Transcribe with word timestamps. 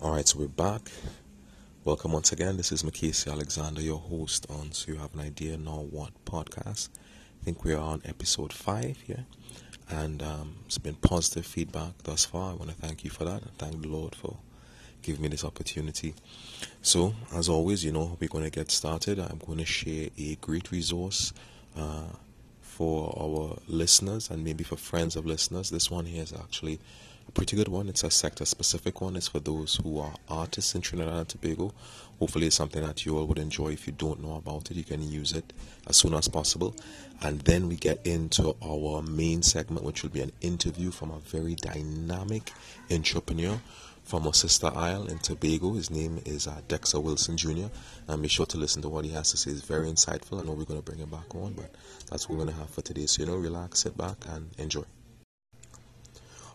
All 0.00 0.12
right, 0.12 0.28
so 0.28 0.38
we're 0.38 0.46
back. 0.46 0.92
Welcome 1.84 2.12
once 2.12 2.30
again. 2.30 2.56
This 2.56 2.70
is 2.70 2.84
Macasey 2.84 3.32
Alexander, 3.32 3.80
your 3.80 3.98
host 3.98 4.46
on 4.48 4.70
So 4.70 4.92
You 4.92 4.98
Have 4.98 5.12
an 5.14 5.18
Idea 5.18 5.56
Now 5.56 5.88
What 5.90 6.12
podcast. 6.24 6.88
I 7.40 7.44
think 7.44 7.64
we 7.64 7.72
are 7.74 7.80
on 7.80 8.02
episode 8.04 8.52
five 8.52 9.00
here, 9.00 9.26
and 9.90 10.22
um, 10.22 10.54
it's 10.66 10.78
been 10.78 10.94
positive 10.94 11.44
feedback 11.44 11.94
thus 12.04 12.24
far. 12.24 12.52
I 12.52 12.54
want 12.54 12.70
to 12.70 12.76
thank 12.76 13.02
you 13.02 13.10
for 13.10 13.24
that 13.24 13.42
and 13.42 13.52
thank 13.58 13.82
the 13.82 13.88
Lord 13.88 14.14
for 14.14 14.36
giving 15.02 15.22
me 15.22 15.28
this 15.30 15.44
opportunity. 15.44 16.14
So, 16.80 17.16
as 17.34 17.48
always, 17.48 17.84
you 17.84 17.90
know, 17.90 18.16
we're 18.20 18.28
going 18.28 18.44
to 18.44 18.50
get 18.50 18.70
started. 18.70 19.18
I'm 19.18 19.40
going 19.44 19.58
to 19.58 19.66
share 19.66 20.10
a 20.16 20.36
great 20.36 20.70
resource 20.70 21.32
uh, 21.76 22.06
for 22.60 23.12
our 23.20 23.58
listeners 23.66 24.30
and 24.30 24.44
maybe 24.44 24.62
for 24.62 24.76
friends 24.76 25.16
of 25.16 25.26
listeners. 25.26 25.70
This 25.70 25.90
one 25.90 26.04
here 26.04 26.22
is 26.22 26.32
actually 26.32 26.78
a 27.28 27.32
pretty 27.32 27.56
good 27.56 27.68
one. 27.68 27.88
It's 27.88 28.04
a 28.04 28.10
sector 28.10 28.44
specific 28.46 29.00
one. 29.00 29.14
It's 29.14 29.28
for 29.28 29.40
those 29.40 29.76
who 29.76 30.00
are 30.00 30.14
artists 30.28 30.74
in 30.74 30.80
Trinidad 30.80 31.14
and 31.14 31.28
Tobago. 31.28 31.72
Hopefully, 32.18 32.46
it's 32.46 32.56
something 32.56 32.82
that 32.82 33.04
you 33.04 33.16
all 33.18 33.26
would 33.26 33.38
enjoy. 33.38 33.68
If 33.68 33.86
you 33.86 33.92
don't 33.92 34.22
know 34.22 34.36
about 34.36 34.70
it, 34.70 34.76
you 34.76 34.84
can 34.84 35.02
use 35.02 35.32
it 35.32 35.52
as 35.86 35.96
soon 35.96 36.14
as 36.14 36.26
possible. 36.26 36.74
And 37.20 37.40
then 37.40 37.68
we 37.68 37.76
get 37.76 38.04
into 38.06 38.56
our 38.64 39.02
main 39.02 39.42
segment, 39.42 39.84
which 39.84 40.02
will 40.02 40.10
be 40.10 40.22
an 40.22 40.32
interview 40.40 40.90
from 40.90 41.10
a 41.10 41.18
very 41.18 41.54
dynamic 41.54 42.50
entrepreneur 42.90 43.60
from 44.04 44.26
our 44.26 44.34
sister 44.34 44.70
isle 44.74 45.06
in 45.06 45.18
Tobago. 45.18 45.74
His 45.74 45.90
name 45.90 46.20
is 46.24 46.46
uh, 46.46 46.62
Dexter 46.66 46.98
Wilson 46.98 47.36
Jr. 47.36 47.66
And 48.08 48.22
be 48.22 48.28
sure 48.28 48.46
to 48.46 48.56
listen 48.56 48.80
to 48.82 48.88
what 48.88 49.04
he 49.04 49.10
has 49.12 49.30
to 49.32 49.36
say. 49.36 49.50
It's 49.50 49.60
very 49.60 49.88
insightful. 49.88 50.40
I 50.40 50.46
know 50.46 50.52
we're 50.52 50.64
going 50.64 50.80
to 50.80 50.84
bring 50.84 50.98
him 50.98 51.10
back 51.10 51.34
on, 51.34 51.52
but 51.52 51.74
that's 52.10 52.26
what 52.26 52.38
we're 52.38 52.44
going 52.44 52.54
to 52.56 52.60
have 52.60 52.70
for 52.70 52.80
today. 52.80 53.04
So, 53.04 53.22
you 53.22 53.28
know, 53.28 53.36
relax, 53.36 53.80
sit 53.80 53.98
back, 53.98 54.16
and 54.28 54.48
enjoy. 54.56 54.84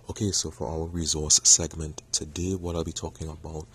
Okay, 0.09 0.31
so 0.31 0.51
for 0.51 0.67
our 0.67 0.85
resource 0.87 1.39
segment 1.45 2.01
today, 2.11 2.55
what 2.55 2.75
I'll 2.75 2.83
be 2.83 2.91
talking 2.91 3.29
about 3.29 3.67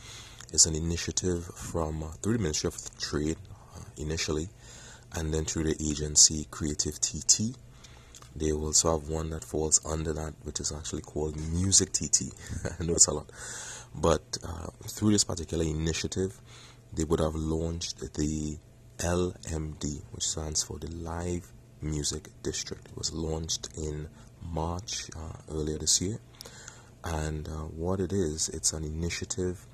is 0.53 0.67
an 0.67 0.75
initiative 0.75 1.47
from 1.47 2.03
uh, 2.03 2.09
through 2.21 2.35
the 2.35 2.43
Ministry 2.43 2.69
of 2.69 2.99
Trade 2.99 3.39
uh, 3.75 3.81
initially, 3.97 4.51
and 5.15 5.33
then 5.33 5.47
through 5.47 5.65
the 5.65 5.77
agency 5.83 6.47
Creative 6.51 7.01
TT. 7.01 7.57
They 8.37 8.53
also 8.53 8.99
have 8.99 9.09
one 9.09 9.31
that 9.31 9.43
falls 9.43 9.81
under 9.87 10.13
that, 10.13 10.35
which 10.43 10.61
is 10.61 10.71
actually 10.71 11.01
called 11.01 11.35
Music 11.51 11.93
TT. 11.93 12.25
I 12.79 12.85
know 12.85 12.93
it's 12.93 13.07
a 13.07 13.15
lot, 13.15 13.31
but 13.95 14.37
uh, 14.47 14.67
through 14.83 15.13
this 15.13 15.25
particular 15.25 15.65
initiative, 15.65 16.39
they 16.93 17.05
would 17.05 17.21
have 17.21 17.37
launched 17.37 18.01
the 18.01 18.59
LMD, 18.99 20.03
which 20.13 20.29
stands 20.29 20.63
for 20.63 20.79
the 20.79 20.91
Live 20.91 21.51
Music 21.81 22.29
District. 22.43 22.87
It 22.87 22.99
was 22.99 23.15
launched 23.15 23.71
in 23.79 24.09
March 24.43 25.11
uh, 25.17 25.53
earlier 25.53 25.79
this 25.79 26.01
year. 26.01 26.19
And 27.05 27.49
uh, 27.49 27.53
what 27.77 28.01
it 28.01 28.13
is, 28.13 28.49
it's 28.49 28.73
an 28.73 28.85
initiative 28.85 29.67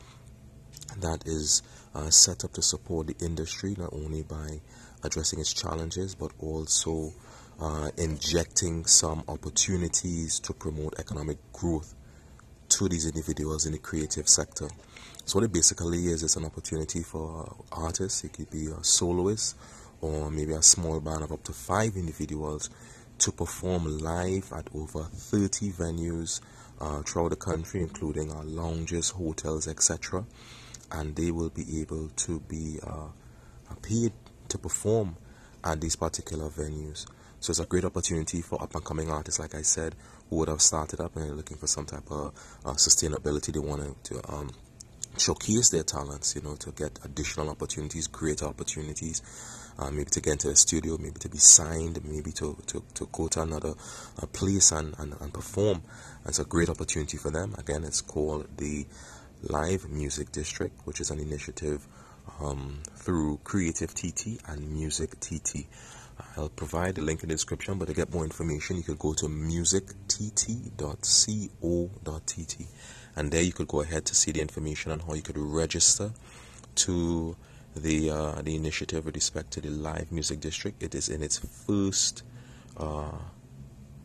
that 0.99 1.27
is 1.27 1.63
uh, 1.95 2.11
set 2.11 2.45
up 2.45 2.53
to 2.53 2.63
support 2.63 3.07
the 3.07 3.17
industry 3.25 3.75
not 3.79 3.93
only 3.93 4.23
by 4.23 4.61
addressing 5.03 5.41
its 5.41 5.53
challenges 5.53 6.15
but 6.15 6.33
also 6.39 7.13
uh, 7.61 7.91
injecting 7.97 8.85
some 8.85 9.23
opportunities 9.29 10.41
to 10.41 10.53
promote 10.53 10.95
economic 10.99 11.39
growth 11.53 11.95
to 12.69 12.89
these 12.89 13.07
individuals 13.07 13.67
in 13.67 13.73
the 13.73 13.79
creative 13.79 14.29
sector. 14.29 14.69
So, 15.25 15.39
what 15.39 15.45
it 15.45 15.53
basically 15.53 16.07
is, 16.07 16.23
it's 16.23 16.37
an 16.37 16.45
opportunity 16.45 17.03
for 17.03 17.57
artists, 17.73 18.25
it 18.25 18.33
could 18.33 18.51
be 18.51 18.67
a 18.67 18.83
soloist 18.83 19.57
or 20.01 20.31
maybe 20.31 20.53
a 20.53 20.63
small 20.63 21.01
band 21.01 21.23
of 21.23 21.33
up 21.33 21.43
to 21.45 21.53
five 21.53 21.97
individuals 21.97 22.69
to 23.25 23.33
perform 23.33 24.01
live 24.01 24.53
at 24.53 24.69
over 24.75 25.05
30 25.05 25.71
venues 25.73 26.43
uh, 26.79 27.01
throughout 27.01 27.31
the 27.31 27.37
country, 27.37 27.81
including 27.81 28.31
our 28.31 28.45
lounges, 28.45 29.09
hotels, 29.09 29.67
etc. 29.67 30.27
And 30.93 31.17
they 31.17 31.31
will 31.31 31.49
be 31.49 31.81
able 31.81 32.09
to 32.09 32.41
be 32.41 32.79
uh, 32.87 33.07
paid 33.81 34.13
to 34.49 34.59
perform 34.59 35.17
at 35.65 35.81
these 35.81 35.97
particular 35.97 36.51
venues. 36.51 37.07
So 37.41 37.51
it's 37.53 37.61
a 37.61 37.65
great 37.65 37.87
opportunity 37.87 38.43
for 38.43 38.63
up 38.63 38.75
and 38.75 38.85
coming 38.85 39.11
artists, 39.11 39.41
like 39.41 39.55
I 39.55 39.63
said, 39.63 39.95
who 40.29 40.37
would 40.37 40.49
have 40.51 40.61
started 40.61 41.01
up 41.01 41.17
and 41.17 41.31
are 41.31 41.35
looking 41.35 41.57
for 41.57 41.67
some 41.67 41.87
type 41.87 42.11
of 42.11 42.35
uh, 42.67 42.73
sustainability. 42.73 43.55
They 43.55 43.59
want 43.59 44.05
to 44.05 44.21
um, 44.31 44.51
showcase 45.17 45.71
their 45.71 45.83
talents, 45.83 46.35
you 46.35 46.43
know, 46.43 46.57
to 46.57 46.73
get 46.73 46.99
additional 47.03 47.49
opportunities, 47.49 48.07
greater 48.07 48.45
opportunities, 48.45 49.23
uh, 49.79 49.91
maybe 49.91 50.11
to 50.11 50.21
get 50.21 50.33
into 50.33 50.49
the 50.49 50.57
studio, 50.57 50.97
maybe 50.99 51.19
to 51.21 51.29
be 51.29 51.39
signed, 51.39 52.05
maybe 52.05 52.33
to, 52.33 52.57
to, 52.67 52.83
to 52.95 53.09
go 53.13 53.29
to 53.29 53.43
another 53.43 53.75
uh, 54.23 54.27
place 54.27 54.73
and, 54.73 54.95
and, 54.99 55.15
and 55.21 55.33
perform. 55.33 55.83
It's 56.27 56.39
a 56.39 56.45
great 56.45 56.69
opportunity 56.69 57.17
for 57.17 57.31
them. 57.31 57.55
Again, 57.59 57.85
it's 57.85 58.01
called 58.01 58.49
the 58.57 58.87
Live 59.43 59.89
Music 59.91 60.33
District, 60.33 60.75
which 60.85 61.01
is 61.01 61.11
an 61.11 61.19
initiative 61.19 61.87
um, 62.41 62.83
through 62.97 63.39
Creative 63.45 63.93
TT 63.95 64.41
and 64.49 64.71
Music 64.71 65.19
TT. 65.21 65.67
I'll 66.37 66.49
provide 66.49 66.95
the 66.95 67.03
link 67.03 67.23
in 67.23 67.29
the 67.29 67.35
description, 67.35 67.79
but 67.79 67.89
to 67.89 67.95
get 67.95 68.13
more 68.13 68.25
information, 68.25 68.77
you 68.77 68.85
could 68.85 68.99
go 68.99 69.15
to 69.15 69.27
musictt.co.tt 69.27 70.27
and 73.17 73.31
there 73.31 73.43
you 73.43 73.53
could 73.53 73.69
go 73.69 73.81
ahead 73.81 74.05
to 74.07 74.15
see 74.15 74.33
the 74.33 74.41
information 74.41 74.91
on 74.93 75.01
how 75.01 75.15
you 75.15 75.23
could 75.23 75.39
register 75.39 76.13
to 76.75 77.37
the 77.77 78.11
uh, 78.11 78.43
the 78.43 78.55
initiative 78.55 79.05
with 79.05 79.15
respect 79.15 79.51
to 79.53 79.61
the 79.61 79.71
live 79.71 80.13
music 80.13 80.41
district. 80.41 80.83
It 80.83 80.95
is 80.95 81.09
in 81.09 81.23
its 81.23 81.39
first 81.39 82.23
uh, 82.77 83.19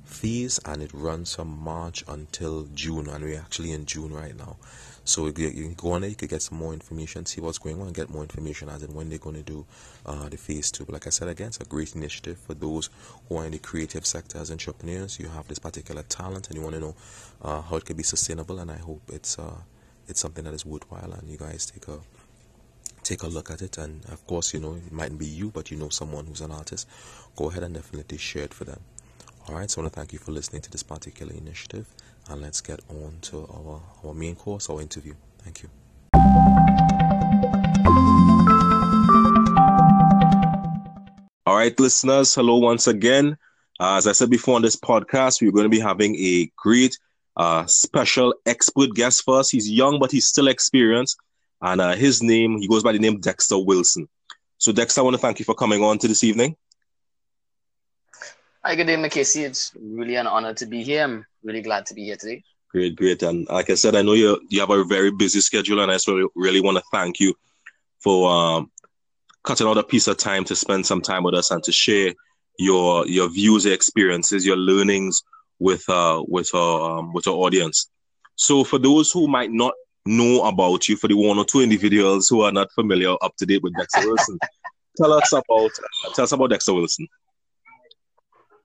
phase 0.06 0.60
and 0.66 0.82
it 0.82 0.92
runs 0.94 1.36
from 1.36 1.58
March 1.60 2.04
until 2.08 2.68
June, 2.74 3.08
and 3.08 3.24
we're 3.24 3.40
actually 3.40 3.72
in 3.72 3.86
June 3.86 4.14
right 4.14 4.36
now. 4.36 4.58
So 5.06 5.26
you 5.26 5.34
can 5.34 5.74
go 5.74 5.94
on 5.94 6.02
there, 6.02 6.10
you 6.10 6.16
could 6.16 6.30
get 6.30 6.42
some 6.42 6.60
more 6.60 6.72
information, 6.72 7.26
see 7.26 7.42
what's 7.42 7.58
going 7.58 7.82
on, 7.82 7.94
get 7.94 8.12
more 8.12 8.22
information 8.22 8.70
as 8.70 8.84
in 8.84 8.94
when 8.94 9.10
they're 9.10 9.18
going 9.18 9.38
to 9.38 9.42
do 9.42 9.66
uh, 10.06 10.30
the 10.30 10.38
phase 10.38 10.70
two. 10.70 10.86
But 10.86 10.94
like 10.94 11.08
I 11.08 11.10
said 11.10 11.28
again, 11.28 11.48
it's 11.48 11.60
a 11.60 11.66
great 11.66 11.96
initiative 11.96 12.38
for 12.38 12.54
those 12.54 12.90
who 13.28 13.38
are 13.38 13.46
in 13.46 13.52
the 13.52 13.60
creative 13.60 14.06
sector 14.06 14.38
as 14.38 14.52
entrepreneurs. 14.52 15.20
You 15.20 15.30
have 15.30 15.48
this 15.48 15.58
particular 15.58 16.04
talent, 16.04 16.48
and 16.48 16.58
you 16.58 16.62
want 16.62 16.76
to 16.76 16.82
know 16.82 16.96
uh, 17.42 17.62
how 17.62 17.78
it 17.78 17.86
can 17.86 17.98
be 17.98 18.04
sustainable. 18.04 18.60
And 18.60 18.70
I 18.70 18.78
hope 18.78 19.02
it's 19.12 19.40
uh, 19.40 19.62
it's 20.08 20.20
something 20.20 20.44
that 20.44 20.54
is 20.54 20.66
worthwhile, 20.66 21.14
and 21.14 21.28
you 21.28 21.38
guys 21.38 21.66
take 21.66 21.88
a 21.88 22.00
take 23.10 23.24
a 23.24 23.28
look 23.28 23.50
at 23.50 23.62
it. 23.62 23.78
And 23.80 24.06
of 24.06 24.26
course, 24.28 24.54
you 24.54 24.60
know 24.60 24.76
it 24.76 24.92
mightn't 24.92 25.20
be 25.20 25.26
you, 25.26 25.50
but 25.50 25.72
you 25.72 25.78
know 25.78 25.90
someone 25.90 26.28
who's 26.28 26.42
an 26.42 26.52
artist. 26.52 26.88
Go 27.36 27.50
ahead 27.50 27.64
and 27.64 27.74
definitely 27.74 28.20
share 28.20 28.44
it 28.44 28.54
for 28.54 28.66
them. 28.66 28.80
All 29.48 29.56
right, 29.56 29.70
so 29.70 29.82
I 29.82 29.84
want 29.84 29.94
to 29.94 30.00
thank 30.00 30.14
you 30.14 30.20
for 30.20 30.32
listening 30.32 30.62
to 30.62 30.72
this 30.72 30.84
particular 30.84 31.34
initiative 31.34 31.88
and 32.30 32.40
let's 32.42 32.62
get 32.62 32.82
on 32.88 33.18
to 33.22 33.50
our, 33.52 33.82
our 34.06 34.14
main 34.14 34.36
course, 34.36 34.70
our 34.70 34.80
interview. 34.80 35.16
Thank 35.40 35.64
you. 35.64 35.70
All 41.48 41.56
right, 41.56 41.78
listeners, 41.80 42.36
hello 42.36 42.58
once 42.58 42.86
again. 42.86 43.38
Uh, 43.80 43.96
as 43.96 44.06
I 44.06 44.12
said 44.12 44.30
before 44.30 44.56
on 44.56 44.62
this 44.62 44.76
podcast, 44.76 45.42
we're 45.42 45.52
going 45.52 45.64
to 45.64 45.70
be 45.70 45.80
having 45.80 46.16
a 46.18 46.52
great 46.56 46.96
uh, 47.38 47.66
special 47.66 48.36
expert 48.46 48.92
guest 48.94 49.24
for 49.24 49.40
us. 49.40 49.50
He's 49.50 49.68
young, 49.68 49.98
but 49.98 50.12
he's 50.12 50.28
still 50.28 50.48
experienced. 50.48 51.18
And 51.62 51.82
uh, 51.82 51.96
his 51.96 52.24
name, 52.24 52.58
he 52.60 52.68
goes 52.68 52.84
by 52.84 52.94
the 52.94 53.00
name 53.00 53.20
Dexter 53.20 53.58
Wilson. 53.58 54.08
So, 54.58 54.72
Dexter, 54.72 55.02
I 55.02 55.04
want 55.04 55.16
to 55.16 55.22
thank 55.22 55.40
you 55.40 55.46
for 55.46 55.56
coming 55.56 55.84
on 55.84 55.98
to 56.00 56.08
this 56.08 56.24
evening. 56.24 56.56
Hi, 58.64 58.76
good 58.76 58.88
day, 58.88 58.96
Macasey. 58.96 59.46
It's 59.46 59.72
really 59.80 60.16
an 60.16 60.28
honor 60.28 60.54
to 60.56 60.66
be 60.66 60.84
here. 60.84 61.04
I'm 61.04 61.26
really 61.44 61.62
glad 61.62 61.86
to 61.88 61.94
be 61.94 62.06
here 62.06 62.18
today. 62.18 62.44
Great, 62.72 62.96
great. 62.96 63.24
And 63.24 63.48
like 63.48 63.70
I 63.70 63.76
said, 63.76 63.96
I 63.96 64.02
know 64.02 64.14
you 64.14 64.40
you 64.50 64.60
have 64.60 64.70
a 64.70 64.84
very 64.84 65.12
busy 65.12 65.42
schedule, 65.42 65.80
and 65.80 65.92
I 65.92 65.98
so 65.98 66.30
really 66.36 66.62
want 66.62 66.78
to 66.78 66.84
thank 66.92 67.20
you 67.20 67.34
for 68.00 68.30
um, 68.30 68.72
cutting 69.44 69.66
out 69.66 69.78
a 69.78 69.84
piece 69.84 70.08
of 70.08 70.18
time 70.18 70.44
to 70.46 70.56
spend 70.56 70.86
some 70.86 71.02
time 71.02 71.24
with 71.24 71.34
us 71.34 71.52
and 71.52 71.64
to 71.64 71.72
share 71.72 72.14
your 72.58 73.08
your 73.08 73.30
views, 73.30 73.66
your 73.66 73.74
experiences, 73.74 74.46
your 74.46 74.58
learnings 74.58 75.24
with 75.60 75.88
uh 75.90 76.24
with 76.28 76.54
our 76.54 77.00
um, 77.00 77.14
with 77.14 77.28
our 77.28 77.34
audience. 77.34 77.90
So, 78.36 78.64
for 78.64 78.78
those 78.78 79.12
who 79.12 79.28
might 79.28 79.52
not 79.52 79.74
know 80.10 80.44
about 80.44 80.88
you, 80.88 80.98
for 80.98 81.08
the 81.08 81.16
one 81.16 81.38
or 81.38 81.46
two 81.46 81.62
individuals 81.62 82.28
who 82.28 82.42
are 82.42 82.52
not 82.52 82.72
familiar 82.72 83.16
up 83.22 83.36
to 83.38 83.46
date 83.46 83.64
with 83.64 83.74
Dexter 83.76 84.08
Wilson, 84.08 84.40
tell 84.98 85.14
us 85.14 85.32
about 85.32 85.72
tell 86.16 86.24
us 86.24 86.32
about 86.32 86.50
Dexter 86.50 86.74
Wilson. 86.74 87.08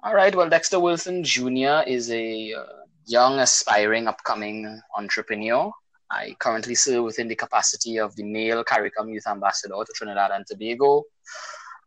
All 0.02 0.14
right. 0.14 0.34
Well, 0.34 0.48
Dexter 0.48 0.80
Wilson 0.80 1.24
Jr. 1.24 1.82
is 1.86 2.10
a 2.10 2.52
uh, 2.52 2.64
young, 3.06 3.38
aspiring, 3.38 4.06
upcoming 4.06 4.80
entrepreneur. 4.96 5.72
I 6.10 6.36
currently 6.38 6.74
serve 6.74 7.04
within 7.04 7.28
the 7.28 7.34
capacity 7.34 7.98
of 7.98 8.14
the 8.16 8.22
male 8.22 8.62
CARICOM 8.62 9.12
Youth 9.12 9.26
Ambassador 9.26 9.74
to 9.74 9.92
Trinidad 9.94 10.30
and 10.30 10.46
Tobago, 10.46 11.04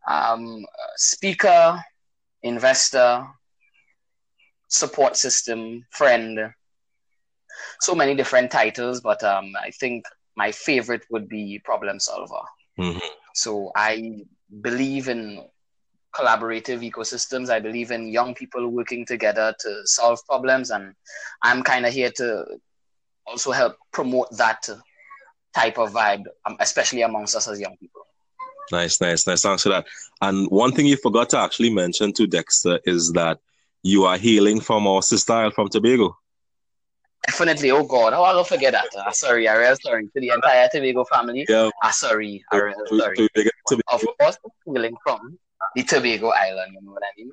um, 0.06 0.66
speaker, 0.96 1.82
investor, 2.42 3.26
support 4.68 5.16
system, 5.16 5.84
friend. 5.90 6.52
So 7.80 7.94
many 7.94 8.14
different 8.14 8.50
titles, 8.50 9.00
but 9.00 9.22
um, 9.22 9.52
I 9.60 9.70
think 9.70 10.04
my 10.36 10.52
favorite 10.52 11.02
would 11.10 11.28
be 11.28 11.60
problem 11.64 12.00
solver. 12.00 12.40
Mm-hmm. 12.78 12.98
So 13.34 13.72
I 13.76 14.22
believe 14.60 15.08
in 15.08 15.44
collaborative 16.14 16.88
ecosystems. 16.88 17.50
I 17.50 17.60
believe 17.60 17.90
in 17.90 18.08
young 18.08 18.34
people 18.34 18.68
working 18.68 19.04
together 19.04 19.54
to 19.60 19.80
solve 19.84 20.24
problems, 20.26 20.70
and 20.70 20.94
I'm 21.42 21.62
kind 21.62 21.86
of 21.86 21.92
here 21.92 22.10
to 22.16 22.44
also 23.26 23.52
help 23.52 23.76
promote 23.92 24.28
that 24.36 24.68
type 25.54 25.78
of 25.78 25.92
vibe, 25.92 26.24
um, 26.46 26.56
especially 26.60 27.02
amongst 27.02 27.36
us 27.36 27.48
as 27.48 27.60
young 27.60 27.76
people. 27.78 28.02
Nice, 28.70 29.00
nice, 29.00 29.26
nice. 29.26 29.42
Thanks 29.42 29.62
for 29.62 29.70
that. 29.70 29.86
And 30.20 30.48
one 30.50 30.72
thing 30.72 30.86
you 30.86 30.96
forgot 30.96 31.30
to 31.30 31.38
actually 31.38 31.70
mention 31.70 32.12
to 32.14 32.26
Dexter 32.26 32.80
is 32.84 33.12
that 33.12 33.38
you 33.82 34.04
are 34.04 34.18
healing 34.18 34.60
from 34.60 34.86
our 34.86 35.02
sister 35.02 35.50
from 35.52 35.68
Tobago. 35.68 36.16
Definitely. 37.38 37.70
Oh 37.70 37.84
God, 37.84 38.14
how 38.14 38.24
I'll 38.24 38.42
forget 38.42 38.72
that. 38.72 38.88
Uh, 38.96 39.12
sorry, 39.12 39.46
I 39.46 39.56
real 39.56 39.76
sorry 39.80 40.06
to 40.06 40.20
the 40.20 40.30
entire 40.30 40.68
Tobago 40.72 41.04
family. 41.04 41.46
Yeah. 41.48 41.70
Ah, 41.84 41.92
sorry, 41.92 42.44
I 42.50 42.56
real 42.58 42.74
sorry. 42.88 43.28
Of 43.92 44.04
course, 44.18 44.38
hailing 44.66 44.96
from 45.04 45.38
the 45.76 45.84
Tobago 45.84 46.30
Island. 46.30 46.72
You 46.74 46.80
know 46.82 46.92
what 46.92 47.04
I 47.04 47.12
mean? 47.16 47.30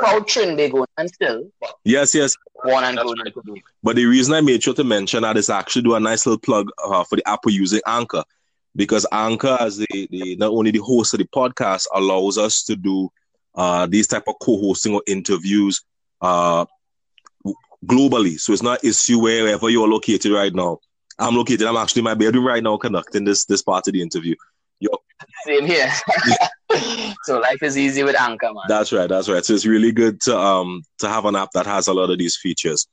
Proud 0.00 0.26
Trinbago 0.26 0.86
and 0.98 1.08
still. 1.08 1.48
Yes, 1.84 2.16
yes. 2.16 2.34
One 2.64 2.82
and 2.82 2.96
going 2.96 3.16
right. 3.24 3.32
Tobago. 3.32 3.60
But 3.84 3.94
the 3.94 4.06
reason 4.06 4.34
I 4.34 4.40
made 4.40 4.60
sure 4.60 4.74
to 4.74 4.82
mention 4.82 5.22
that 5.22 5.36
is 5.36 5.48
actually 5.48 5.82
do 5.82 5.94
a 5.94 6.00
nice 6.00 6.26
little 6.26 6.40
plug 6.40 6.68
uh, 6.82 7.04
for 7.04 7.14
the 7.14 7.28
app 7.28 7.44
we're 7.44 7.52
using 7.52 7.80
Anchor, 7.86 8.24
because 8.74 9.06
Anchor, 9.12 9.56
as 9.60 9.76
the, 9.76 10.08
the 10.10 10.34
not 10.34 10.50
only 10.50 10.72
the 10.72 10.80
host 10.80 11.14
of 11.14 11.18
the 11.18 11.26
podcast, 11.26 11.86
allows 11.94 12.38
us 12.38 12.64
to 12.64 12.74
do 12.74 13.08
uh, 13.54 13.86
these 13.86 14.08
type 14.08 14.24
of 14.26 14.34
co-hosting 14.42 14.94
or 14.94 15.02
interviews 15.06 15.80
uh, 16.20 16.64
globally. 17.86 18.38
So 18.38 18.52
it's 18.52 18.62
not 18.62 18.84
issue 18.84 19.20
wherever 19.20 19.68
you 19.68 19.82
are 19.84 19.88
located 19.88 20.32
right 20.32 20.54
now. 20.54 20.78
I'm 21.18 21.36
located. 21.36 21.62
I'm 21.62 21.76
actually 21.76 22.00
in 22.00 22.04
my 22.04 22.14
bedroom 22.14 22.46
right 22.46 22.62
now 22.62 22.76
conducting 22.76 23.24
this 23.24 23.44
this 23.44 23.62
part 23.62 23.86
of 23.86 23.92
the 23.92 24.02
interview. 24.02 24.34
Yo. 24.80 24.90
Same 25.46 25.66
here. 25.66 25.90
so 27.24 27.38
life 27.38 27.62
is 27.62 27.78
easy 27.78 28.02
with 28.02 28.18
Anchor, 28.20 28.52
man. 28.52 28.64
That's 28.68 28.92
right. 28.92 29.08
That's 29.08 29.28
right. 29.28 29.44
So 29.44 29.54
it's 29.54 29.66
really 29.66 29.92
good 29.92 30.20
to 30.22 30.36
um 30.36 30.82
to 30.98 31.08
have 31.08 31.24
an 31.24 31.36
app 31.36 31.50
that 31.54 31.66
has 31.66 31.86
a 31.86 31.94
lot 31.94 32.10
of 32.10 32.18
these 32.18 32.36
features. 32.36 32.86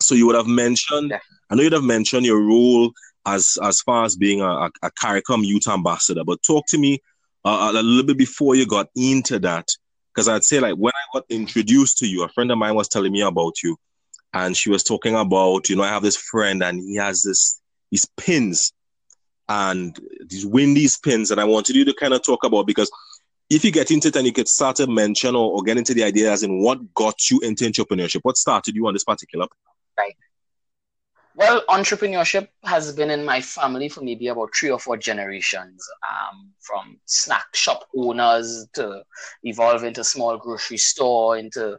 So 0.00 0.14
you 0.14 0.26
would 0.26 0.36
have 0.36 0.46
mentioned, 0.46 1.10
yeah. 1.10 1.18
I 1.50 1.56
know 1.56 1.62
you'd 1.62 1.72
have 1.72 1.82
mentioned 1.82 2.24
your 2.24 2.40
role 2.40 2.92
as 3.26 3.58
as 3.62 3.80
far 3.80 4.04
as 4.04 4.16
being 4.16 4.40
a, 4.40 4.46
a, 4.48 4.70
a 4.82 4.90
CARICOM 4.92 5.44
youth 5.44 5.68
ambassador, 5.68 6.22
but 6.24 6.42
talk 6.42 6.66
to 6.68 6.78
me 6.78 7.00
uh, 7.44 7.72
a 7.74 7.82
little 7.82 8.06
bit 8.06 8.18
before 8.18 8.54
you 8.54 8.66
got 8.66 8.88
into 8.94 9.38
that, 9.40 9.66
because 10.14 10.28
I'd 10.28 10.44
say 10.44 10.60
like 10.60 10.76
when 10.76 10.92
I 10.94 11.18
got 11.18 11.24
introduced 11.28 11.98
to 11.98 12.06
you, 12.06 12.22
a 12.24 12.28
friend 12.28 12.50
of 12.50 12.58
mine 12.58 12.74
was 12.74 12.88
telling 12.88 13.12
me 13.12 13.22
about 13.22 13.62
you, 13.62 13.76
and 14.34 14.56
she 14.56 14.70
was 14.70 14.82
talking 14.82 15.14
about, 15.14 15.68
you 15.68 15.76
know, 15.76 15.82
I 15.82 15.88
have 15.88 16.02
this 16.02 16.16
friend 16.16 16.62
and 16.62 16.80
he 16.80 16.96
has 16.96 17.22
this 17.22 17.60
these 17.90 18.06
pins 18.16 18.72
and 19.48 19.98
these 20.26 20.44
windies 20.44 20.98
pins 20.98 21.30
that 21.30 21.38
I 21.38 21.44
wanted 21.44 21.76
you 21.76 21.84
to 21.86 21.94
kind 21.94 22.12
of 22.12 22.22
talk 22.22 22.44
about 22.44 22.66
because 22.66 22.90
if 23.48 23.64
you 23.64 23.72
get 23.72 23.90
into 23.90 24.08
it 24.08 24.16
and 24.16 24.26
you 24.26 24.32
could 24.32 24.48
start 24.48 24.76
to 24.76 24.86
mention 24.86 25.34
or, 25.34 25.52
or 25.52 25.62
get 25.62 25.78
into 25.78 25.94
the 25.94 26.04
idea 26.04 26.30
as 26.30 26.42
in 26.42 26.62
what 26.62 26.94
got 26.94 27.30
you 27.30 27.40
into 27.40 27.64
entrepreneurship, 27.64 28.20
what 28.22 28.36
started 28.36 28.76
you 28.76 28.86
on 28.86 28.92
this 28.92 29.04
particular? 29.04 29.46
Right. 29.98 30.14
Well, 31.34 31.62
entrepreneurship 31.68 32.48
has 32.64 32.92
been 32.92 33.10
in 33.10 33.24
my 33.24 33.40
family 33.40 33.88
for 33.88 34.02
maybe 34.02 34.26
about 34.26 34.50
three 34.54 34.70
or 34.70 34.78
four 34.78 34.96
generations, 34.96 35.88
um, 36.10 36.50
from 36.60 36.98
snack 37.06 37.54
shop 37.54 37.86
owners 37.96 38.66
to 38.74 39.02
evolve 39.44 39.84
into 39.84 40.02
small 40.02 40.36
grocery 40.36 40.78
store, 40.78 41.38
into 41.38 41.78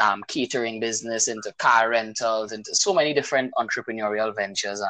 um, 0.00 0.22
catering 0.28 0.80
business, 0.80 1.28
into 1.28 1.52
car 1.58 1.90
rentals, 1.90 2.52
into 2.52 2.74
so 2.74 2.92
many 2.94 3.14
different 3.14 3.52
entrepreneurial 3.56 4.34
ventures 4.34 4.80
um, 4.80 4.88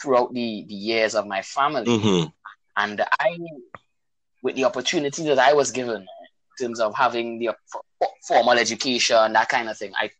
throughout 0.00 0.32
the, 0.32 0.64
the 0.68 0.74
years 0.74 1.14
of 1.14 1.26
my 1.26 1.42
family. 1.42 1.86
Mm-hmm. 1.86 2.28
And 2.76 3.02
I, 3.20 3.38
with 4.42 4.56
the 4.56 4.64
opportunity 4.64 5.24
that 5.24 5.38
I 5.38 5.52
was 5.52 5.70
given 5.70 6.02
in 6.02 6.06
terms 6.66 6.80
of 6.80 6.94
having 6.94 7.38
the 7.38 7.50
formal 8.26 8.52
education, 8.52 9.32
that 9.32 9.48
kind 9.48 9.68
of 9.68 9.76
thing, 9.76 9.92
I 9.96 10.10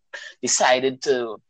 decided 0.43 1.03
to 1.03 1.41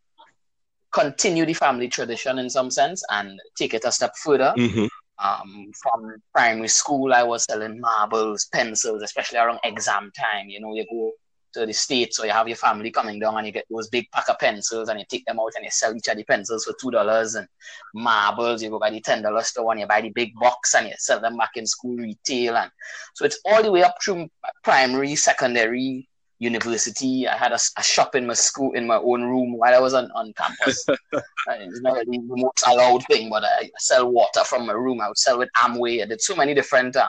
continue 0.93 1.47
the 1.47 1.55
family 1.55 1.89
tradition 1.89 2.39
in 2.39 2.51
some 2.51 2.71
sense 2.71 3.03
and 3.11 3.41
take 3.57 3.75
it 3.75 3.85
a 3.85 3.93
step 3.93 4.17
further. 4.17 4.53
Mm-hmm. 4.57 4.87
Um, 5.23 5.71
from 5.83 6.15
primary 6.33 6.69
school, 6.69 7.13
I 7.13 7.23
was 7.23 7.45
selling 7.45 7.79
marbles, 7.79 8.47
pencils, 8.53 9.03
especially 9.03 9.39
around 9.39 9.59
exam 9.65 10.11
time. 10.19 10.49
You 10.49 10.61
know, 10.61 10.75
you 10.75 10.87
go 10.91 11.13
to 11.53 11.67
the 11.67 11.73
States, 11.73 12.17
so 12.17 12.25
you 12.25 12.31
have 12.31 12.49
your 12.49 12.57
family 12.57 12.91
coming 12.91 13.19
down 13.19 13.37
and 13.37 13.47
you 13.47 13.53
get 13.53 13.67
those 13.71 13.89
big 13.89 14.11
pack 14.13 14.29
of 14.29 14.39
pencils 14.39 14.89
and 14.89 14.99
you 14.99 15.05
take 15.09 15.25
them 15.25 15.41
out 15.41 15.53
and 15.57 15.65
you 15.65 15.71
sell 15.71 15.95
each 15.95 16.09
of 16.09 16.17
the 16.17 16.25
pencils 16.25 16.65
for 16.65 16.75
two 16.81 16.91
dollars 16.91 17.35
and 17.35 17.47
marbles, 17.95 18.63
you 18.63 18.71
go 18.71 18.79
buy 18.79 18.91
the 18.91 19.01
ten 19.01 19.23
dollar 19.23 19.43
store 19.43 19.73
and 19.73 19.81
you 19.81 19.87
buy 19.87 20.01
the 20.01 20.11
big 20.11 20.35
box 20.35 20.75
and 20.75 20.89
you 20.89 20.95
sell 20.99 21.21
them 21.21 21.37
back 21.37 21.51
in 21.57 21.67
school 21.67 21.97
retail 21.97 22.57
and 22.57 22.71
so 23.15 23.25
it's 23.25 23.41
all 23.45 23.63
the 23.63 23.71
way 23.71 23.83
up 23.83 23.95
through 24.03 24.29
primary, 24.63 25.17
secondary, 25.17 26.09
university. 26.41 27.29
I 27.29 27.37
had 27.37 27.53
a, 27.53 27.59
a, 27.77 27.83
shop 27.83 28.15
in 28.15 28.27
my 28.27 28.35
school 28.35 28.73
in 28.73 28.87
my 28.87 28.97
own 28.97 29.23
room 29.23 29.57
while 29.57 29.75
I 29.75 29.79
was 29.79 29.95
on, 29.95 30.11
on 30.13 30.33
campus. 30.33 30.85
it's 31.13 31.81
not 31.83 31.95
really 31.95 32.19
the 32.19 32.37
most 32.37 32.65
allowed 32.67 33.05
thing, 33.07 33.29
but 33.31 33.45
I 33.45 33.71
sell 33.79 34.11
water 34.11 34.43
from 34.45 34.67
my 34.67 34.73
room. 34.73 35.01
I 35.01 35.09
would 35.09 35.19
sell 35.19 35.39
with 35.39 35.51
Amway. 35.57 36.03
I 36.03 36.07
did 36.07 36.21
so 36.21 36.35
many 36.35 36.55
different 36.55 36.97
um, 36.97 37.09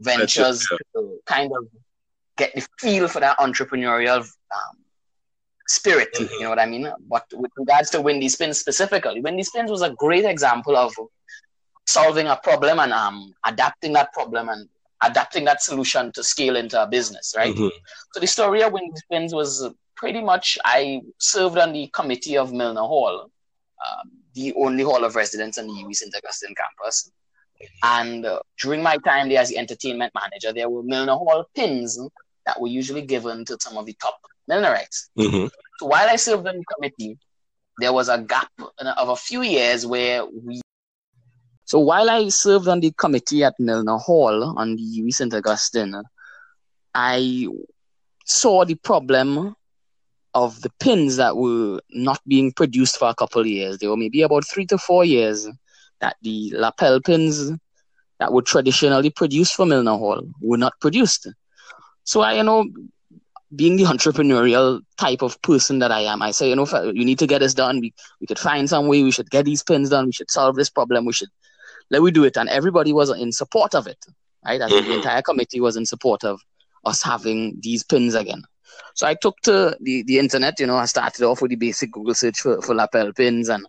ventures 0.00 0.68
kind 1.24 1.50
of 1.56 1.68
get 2.38 2.54
the 2.54 2.66
feel 2.78 3.08
for 3.08 3.20
that 3.20 3.36
entrepreneurial 3.38 4.20
um, 4.20 4.76
spirit. 5.68 6.08
Mm-hmm. 6.14 6.32
You 6.34 6.40
know 6.42 6.50
what 6.50 6.58
I 6.58 6.66
mean? 6.66 6.90
But 7.08 7.24
with 7.34 7.52
regards 7.56 7.90
to 7.90 8.00
Windies 8.00 8.36
Pins 8.36 8.58
specifically, 8.58 9.20
Windies 9.20 9.50
Pins 9.50 9.70
was 9.70 9.82
a 9.82 9.90
great 9.90 10.24
example 10.24 10.76
of 10.76 10.92
solving 11.86 12.26
a 12.26 12.36
problem 12.36 12.78
and 12.80 12.92
um, 12.92 13.34
adapting 13.44 13.92
that 13.94 14.12
problem 14.12 14.48
and 14.48 14.68
adapting 15.02 15.44
that 15.44 15.62
solution 15.62 16.10
to 16.12 16.24
scale 16.24 16.56
into 16.56 16.82
a 16.82 16.86
business, 16.86 17.34
right? 17.36 17.54
Mm-hmm. 17.54 17.68
So 18.12 18.20
the 18.20 18.26
story 18.26 18.62
of 18.62 18.72
Windies 18.72 19.02
Pins 19.10 19.34
was 19.34 19.68
pretty 19.94 20.22
much 20.22 20.58
I 20.64 21.02
served 21.18 21.58
on 21.58 21.72
the 21.72 21.88
committee 21.88 22.36
of 22.36 22.52
Milner 22.52 22.80
Hall, 22.80 23.30
um, 23.86 24.10
the 24.34 24.54
only 24.54 24.84
hall 24.84 25.04
of 25.04 25.16
residence 25.16 25.58
on 25.58 25.66
the 25.66 25.72
UWI 25.72 25.94
St. 25.94 26.14
Augustine 26.16 26.54
campus. 26.54 27.10
And 27.82 28.24
uh, 28.24 28.40
during 28.60 28.82
my 28.82 28.96
time 28.98 29.28
there 29.28 29.40
as 29.40 29.48
the 29.48 29.58
entertainment 29.58 30.12
manager, 30.14 30.52
there 30.52 30.68
were 30.68 30.82
Milner 30.82 31.14
Hall 31.14 31.44
pins 31.54 31.98
that 32.48 32.58
were 32.58 32.68
usually 32.68 33.02
given 33.02 33.44
to 33.44 33.58
some 33.60 33.76
of 33.76 33.84
the 33.84 33.92
top 34.00 34.18
millionaires. 34.48 35.10
Mm-hmm. 35.18 35.48
So 35.78 35.86
while 35.86 36.08
I 36.08 36.16
served 36.16 36.48
on 36.48 36.56
the 36.56 36.64
committee, 36.74 37.18
there 37.78 37.92
was 37.92 38.08
a 38.08 38.18
gap 38.18 38.50
of 38.58 39.08
a 39.10 39.16
few 39.16 39.42
years 39.42 39.86
where 39.86 40.24
we. 40.24 40.62
So 41.66 41.78
while 41.78 42.08
I 42.08 42.30
served 42.30 42.66
on 42.66 42.80
the 42.80 42.90
committee 42.92 43.44
at 43.44 43.52
Milner 43.58 43.98
Hall 43.98 44.58
on 44.58 44.76
the 44.76 44.82
UWI 44.82 45.12
St. 45.12 45.34
Augustine, 45.34 46.02
I 46.94 47.46
saw 48.24 48.64
the 48.64 48.76
problem 48.76 49.54
of 50.32 50.62
the 50.62 50.70
pins 50.80 51.16
that 51.16 51.36
were 51.36 51.80
not 51.90 52.20
being 52.26 52.52
produced 52.52 52.96
for 52.96 53.08
a 53.08 53.14
couple 53.14 53.42
of 53.42 53.46
years. 53.46 53.76
There 53.76 53.90
were 53.90 53.96
maybe 53.98 54.22
about 54.22 54.46
three 54.46 54.64
to 54.66 54.78
four 54.78 55.04
years 55.04 55.46
that 56.00 56.16
the 56.22 56.52
lapel 56.56 57.00
pins 57.02 57.52
that 58.18 58.32
were 58.32 58.42
traditionally 58.42 59.10
produced 59.10 59.54
for 59.54 59.66
Milner 59.66 59.98
Hall 59.98 60.22
were 60.40 60.56
not 60.56 60.72
produced. 60.80 61.28
So 62.08 62.22
I, 62.22 62.32
you 62.32 62.42
know, 62.42 62.64
being 63.54 63.76
the 63.76 63.84
entrepreneurial 63.94 64.80
type 64.96 65.20
of 65.20 65.40
person 65.42 65.78
that 65.80 65.92
I 65.92 66.00
am, 66.00 66.22
I 66.22 66.30
say, 66.30 66.48
you 66.48 66.56
know, 66.56 66.66
you 66.94 67.04
need 67.04 67.18
to 67.18 67.26
get 67.26 67.40
this 67.40 67.52
done. 67.52 67.80
We 67.80 67.92
we 68.18 68.26
could 68.26 68.38
find 68.38 68.66
some 68.66 68.88
way. 68.88 69.02
We 69.02 69.10
should 69.10 69.30
get 69.30 69.44
these 69.44 69.62
pins 69.62 69.90
done. 69.90 70.06
We 70.06 70.12
should 70.12 70.30
solve 70.30 70.56
this 70.56 70.70
problem. 70.70 71.04
We 71.04 71.12
should 71.12 71.28
let 71.90 72.00
we 72.00 72.10
do 72.10 72.24
it. 72.24 72.38
And 72.38 72.48
everybody 72.48 72.94
was 72.94 73.10
in 73.10 73.30
support 73.30 73.74
of 73.74 73.86
it, 73.86 74.02
right? 74.42 74.62
I 74.62 74.68
think 74.68 74.86
the 74.86 74.92
mm-hmm. 74.92 75.00
entire 75.00 75.20
committee 75.20 75.60
was 75.60 75.76
in 75.76 75.84
support 75.84 76.24
of 76.24 76.40
us 76.86 77.02
having 77.02 77.58
these 77.60 77.84
pins 77.84 78.14
again. 78.14 78.42
So 78.94 79.06
I 79.06 79.12
took 79.12 79.38
to 79.42 79.76
the, 79.78 80.02
the 80.04 80.18
internet, 80.18 80.58
you 80.58 80.66
know, 80.66 80.76
I 80.76 80.86
started 80.86 81.22
off 81.24 81.42
with 81.42 81.50
the 81.50 81.56
basic 81.56 81.92
Google 81.92 82.14
search 82.14 82.40
for, 82.40 82.62
for 82.62 82.74
lapel 82.74 83.12
pins 83.12 83.50
and 83.50 83.66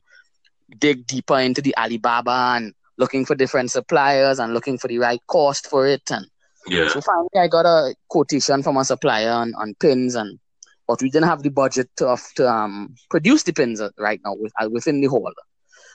dig 0.77 1.05
deeper 1.07 1.39
into 1.39 1.61
the 1.61 1.75
Alibaba 1.77 2.53
and 2.55 2.73
looking 2.97 3.25
for 3.25 3.35
different 3.35 3.71
suppliers 3.71 4.39
and 4.39 4.53
looking 4.53 4.77
for 4.77 4.87
the 4.87 4.99
right 4.99 5.21
cost 5.27 5.67
for 5.67 5.87
it 5.87 6.09
and 6.09 6.25
yeah. 6.69 6.87
So 6.89 7.01
finally, 7.01 7.29
I 7.37 7.47
got 7.47 7.65
a 7.65 7.95
quotation 8.07 8.63
from 8.63 8.77
a 8.77 8.85
supplier 8.85 9.31
on, 9.31 9.53
on 9.55 9.75
pins, 9.75 10.15
and 10.15 10.39
but 10.87 11.01
we 11.01 11.09
didn't 11.09 11.27
have 11.27 11.43
the 11.43 11.49
budget 11.49 11.89
to, 11.97 12.17
to 12.35 12.49
um, 12.49 12.95
produce 13.09 13.43
the 13.43 13.53
pins 13.53 13.81
right 13.97 14.19
now 14.25 14.33
with, 14.35 14.51
uh, 14.59 14.69
within 14.69 15.01
the 15.01 15.07
hall. 15.07 15.31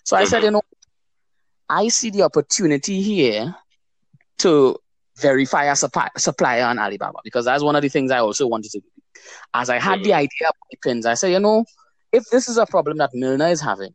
So 0.04 0.16
I 0.16 0.22
mm-hmm. 0.22 0.30
said, 0.30 0.42
you 0.44 0.50
know, 0.52 0.62
I 1.68 1.88
see 1.88 2.10
the 2.10 2.22
opportunity 2.22 3.02
here 3.02 3.54
to 4.38 4.76
verify 5.16 5.64
a 5.64 5.76
supply, 5.76 6.08
supplier 6.16 6.64
on 6.64 6.78
Alibaba 6.78 7.18
because 7.24 7.44
that's 7.44 7.62
one 7.62 7.76
of 7.76 7.82
the 7.82 7.88
things 7.88 8.10
I 8.10 8.18
also 8.18 8.46
wanted 8.46 8.70
to 8.72 8.80
do. 8.80 8.86
As 9.52 9.70
I 9.70 9.78
had 9.78 9.96
mm-hmm. 9.96 10.04
the 10.04 10.12
idea 10.12 10.48
of 10.48 10.54
the 10.70 10.76
pins, 10.82 11.06
I 11.06 11.14
said, 11.14 11.32
you 11.32 11.40
know, 11.40 11.64
if 12.12 12.24
this 12.30 12.48
is 12.48 12.58
a 12.58 12.66
problem 12.66 12.98
that 12.98 13.10
Milner 13.14 13.48
is 13.48 13.60
having, 13.60 13.94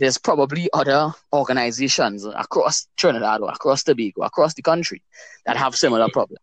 there's 0.00 0.16
probably 0.18 0.68
other 0.72 1.12
organizations 1.32 2.24
across 2.24 2.88
Trinidad 2.96 3.42
or 3.42 3.50
across 3.50 3.84
Tobago, 3.84 4.22
across 4.22 4.54
the 4.54 4.62
country 4.62 5.02
that 5.44 5.58
have 5.58 5.76
similar 5.76 6.08
problems. 6.08 6.40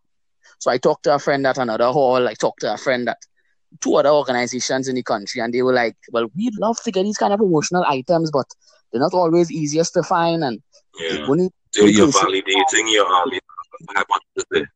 So 0.60 0.70
I 0.70 0.78
talked 0.78 1.02
to 1.04 1.14
a 1.14 1.18
friend 1.18 1.44
at 1.46 1.58
another 1.58 1.88
hall. 1.88 2.26
I 2.28 2.34
talked 2.34 2.60
to 2.60 2.72
a 2.72 2.78
friend 2.78 3.08
at 3.08 3.18
two 3.80 3.96
other 3.96 4.10
organizations 4.10 4.86
in 4.88 4.94
the 4.94 5.02
country, 5.02 5.40
and 5.40 5.52
they 5.52 5.62
were 5.62 5.74
like, 5.74 5.96
"Well, 6.12 6.28
we'd 6.36 6.56
love 6.58 6.80
to 6.84 6.92
get 6.92 7.02
these 7.02 7.18
kind 7.18 7.32
of 7.32 7.40
promotional 7.40 7.84
items, 7.84 8.30
but 8.30 8.46
they're 8.90 9.00
not 9.00 9.12
always 9.12 9.50
easiest 9.50 9.92
to 9.94 10.02
find." 10.04 10.42
And 10.44 10.62
yeah. 11.00 11.26
so 11.26 11.84
you're 11.84 12.08
validating 12.08 12.92
your 12.92 13.06
hypothesis. 13.90 14.68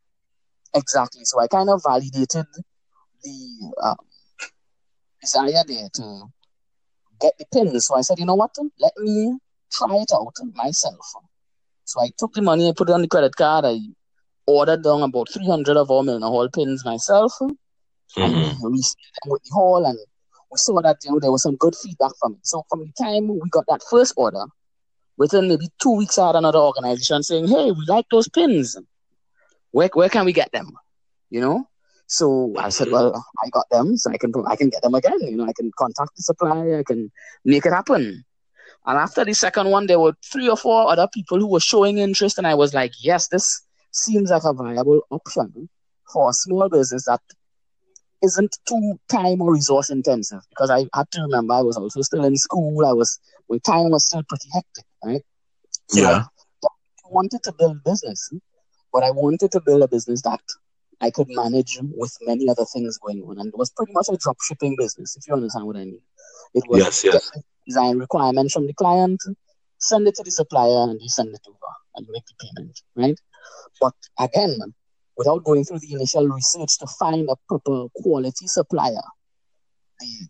Exactly. 0.75 1.25
So 1.25 1.41
I 1.41 1.47
kind 1.47 1.71
of 1.71 1.83
validated 1.85 2.47
the 3.23 3.73
um, 3.83 3.97
desire 5.21 5.65
there 5.67 5.89
to 5.95 6.27
get 7.23 7.38
the 7.38 7.47
pins. 7.52 7.87
So 7.87 7.95
I 7.97 8.02
said, 8.02 8.19
you 8.19 8.26
know 8.26 8.35
what? 8.35 8.55
Let 8.81 8.93
me 8.99 9.38
try 9.73 9.97
it 9.97 10.11
out 10.12 10.35
myself. 10.55 11.07
So 11.85 12.00
I 12.00 12.11
took 12.19 12.35
the 12.35 12.43
money, 12.43 12.69
I 12.69 12.73
put 12.76 12.88
it 12.88 12.93
on 12.93 13.02
the 13.02 13.09
credit 13.09 13.37
card, 13.37 13.64
I 13.64 13.79
ordered 14.47 14.83
down 14.83 15.02
about 15.02 15.29
300 15.33 15.76
of 15.76 15.91
our 15.91 16.02
Milner 16.02 16.26
Hall 16.26 16.49
pins 16.49 16.85
myself. 16.85 17.33
Mm-hmm. 17.41 18.71
We 18.71 18.83
them 18.83 19.31
with 19.31 19.43
the 19.45 19.50
hall 19.52 19.85
and 19.87 19.99
we 20.50 20.57
saw 20.57 20.83
that 20.83 20.99
you 21.05 21.12
know, 21.12 21.21
there 21.21 21.33
was 21.33 21.43
some 21.43 21.57
good 21.57 21.75
feedback 21.75 22.12
from 22.21 22.35
it. 22.35 22.47
So 22.47 22.62
from 22.69 22.81
the 22.81 22.93
time 23.02 23.29
we 23.29 23.49
got 23.50 23.64
that 23.69 23.83
first 23.91 24.14
order, 24.17 24.45
within 25.17 25.49
maybe 25.49 25.69
two 25.81 25.97
weeks 25.97 26.19
I 26.19 26.26
had 26.29 26.37
another 26.37 26.59
organization 26.59 27.23
saying, 27.23 27.49
Hey, 27.49 27.71
we 27.71 27.85
like 27.88 28.07
those 28.11 28.29
pins. 28.29 28.76
Where 29.71 29.88
where 29.95 30.11
can 30.11 30.26
we 30.26 30.33
get 30.33 30.52
them? 30.52 30.73
You 31.31 31.41
know? 31.41 31.69
So 32.12 32.52
I 32.59 32.69
said, 32.69 32.90
Well, 32.90 33.25
I 33.42 33.49
got 33.49 33.71
them, 33.71 33.97
so 33.97 34.11
I 34.11 34.19
can 34.19 34.35
I 34.47 34.54
can 34.54 34.69
get 34.69 34.83
them 34.83 34.95
again. 34.95 35.19
You 35.23 35.38
know, 35.38 35.47
I 35.47 35.54
can 35.54 35.71
contact 35.78 36.14
the 36.14 36.23
supplier, 36.23 36.81
I 36.81 36.83
can 36.83 37.11
make 37.47 37.64
it 37.64 37.73
happen. 37.73 38.23
And 38.85 38.99
after 38.99 39.25
the 39.25 39.33
second 39.33 39.71
one, 39.71 39.87
there 39.87 39.99
were 39.99 40.12
three 40.31 40.47
or 40.47 40.59
four 40.59 40.90
other 40.90 41.09
people 41.14 41.38
who 41.40 41.47
were 41.47 41.61
showing 41.61 41.97
interest, 41.97 42.37
and 42.37 42.47
I 42.47 42.54
was 42.54 42.75
like, 42.75 42.92
Yes, 43.02 43.28
this 43.28 43.62
seems 43.92 44.28
like 44.31 44.45
a 44.45 44.52
viable 44.52 45.00
option 45.09 45.71
for 46.12 46.28
a 46.28 46.35
small 46.35 46.69
business 46.69 47.07
that 47.07 47.23
isn't 48.23 48.59
too 48.69 49.00
time 49.09 49.40
or 49.40 49.54
resource 49.54 49.88
intensive 49.88 50.42
because 50.50 50.69
I 50.69 50.81
had 50.95 51.11
to 51.12 51.23
remember 51.23 51.54
I 51.54 51.62
was 51.62 51.78
also 51.78 52.02
still 52.02 52.26
in 52.26 52.37
school. 52.37 52.85
I 52.85 52.92
was 52.92 53.19
my 53.49 53.57
time 53.57 53.88
was 53.88 54.04
still 54.04 54.23
pretty 54.28 54.49
hectic, 54.52 54.85
right? 55.02 55.23
So 55.88 56.02
yeah. 56.02 56.25
I 56.62 57.09
wanted 57.09 57.42
to 57.45 57.52
build 57.59 57.83
business, 57.85 58.31
but 58.92 59.02
I 59.02 59.11
wanted 59.12 59.50
to 59.52 59.62
build 59.62 59.83
a 59.83 59.88
business 59.88 60.21
that 60.23 60.42
I 61.02 61.11
could 61.11 61.26
manage 61.28 61.78
with 61.82 62.16
many 62.23 62.49
other 62.49 62.64
things 62.73 62.99
going 62.99 63.23
on. 63.23 63.38
And 63.40 63.49
it 63.49 63.59
was 63.59 63.71
pretty 63.71 63.92
much 63.92 64.06
a 64.11 64.16
drop 64.16 64.37
shipping 64.40 64.76
business, 64.78 65.16
if 65.16 65.26
you 65.26 65.35
understand 65.35 65.66
what 65.66 65.76
I 65.76 65.85
mean. 65.85 66.00
It 66.54 66.64
was 66.68 66.78
yes, 66.78 67.04
yes. 67.04 67.30
design 67.66 67.99
requirements 67.99 68.54
from 68.54 68.66
the 68.66 68.75
client, 68.75 69.21
send 69.78 70.06
it 70.06 70.14
to 70.14 70.23
the 70.23 70.30
supplier, 70.30 70.90
and 70.90 71.00
they 71.00 71.09
send 71.09 71.35
it 71.35 71.40
over 71.47 71.73
and 71.97 72.06
make 72.11 72.25
the 72.26 72.35
payment, 72.40 72.80
right? 72.94 73.18
But 73.80 73.94
again, 74.21 74.56
without 75.16 75.44
going 75.44 75.64
through 75.64 75.80
the 75.80 75.92
initial 75.92 76.28
research 76.28 76.78
to 76.78 76.87
find 76.87 77.28
a 77.28 77.37
proper 77.49 77.87
quality 77.97 78.47
supplier, 78.47 79.02
the 79.99 80.28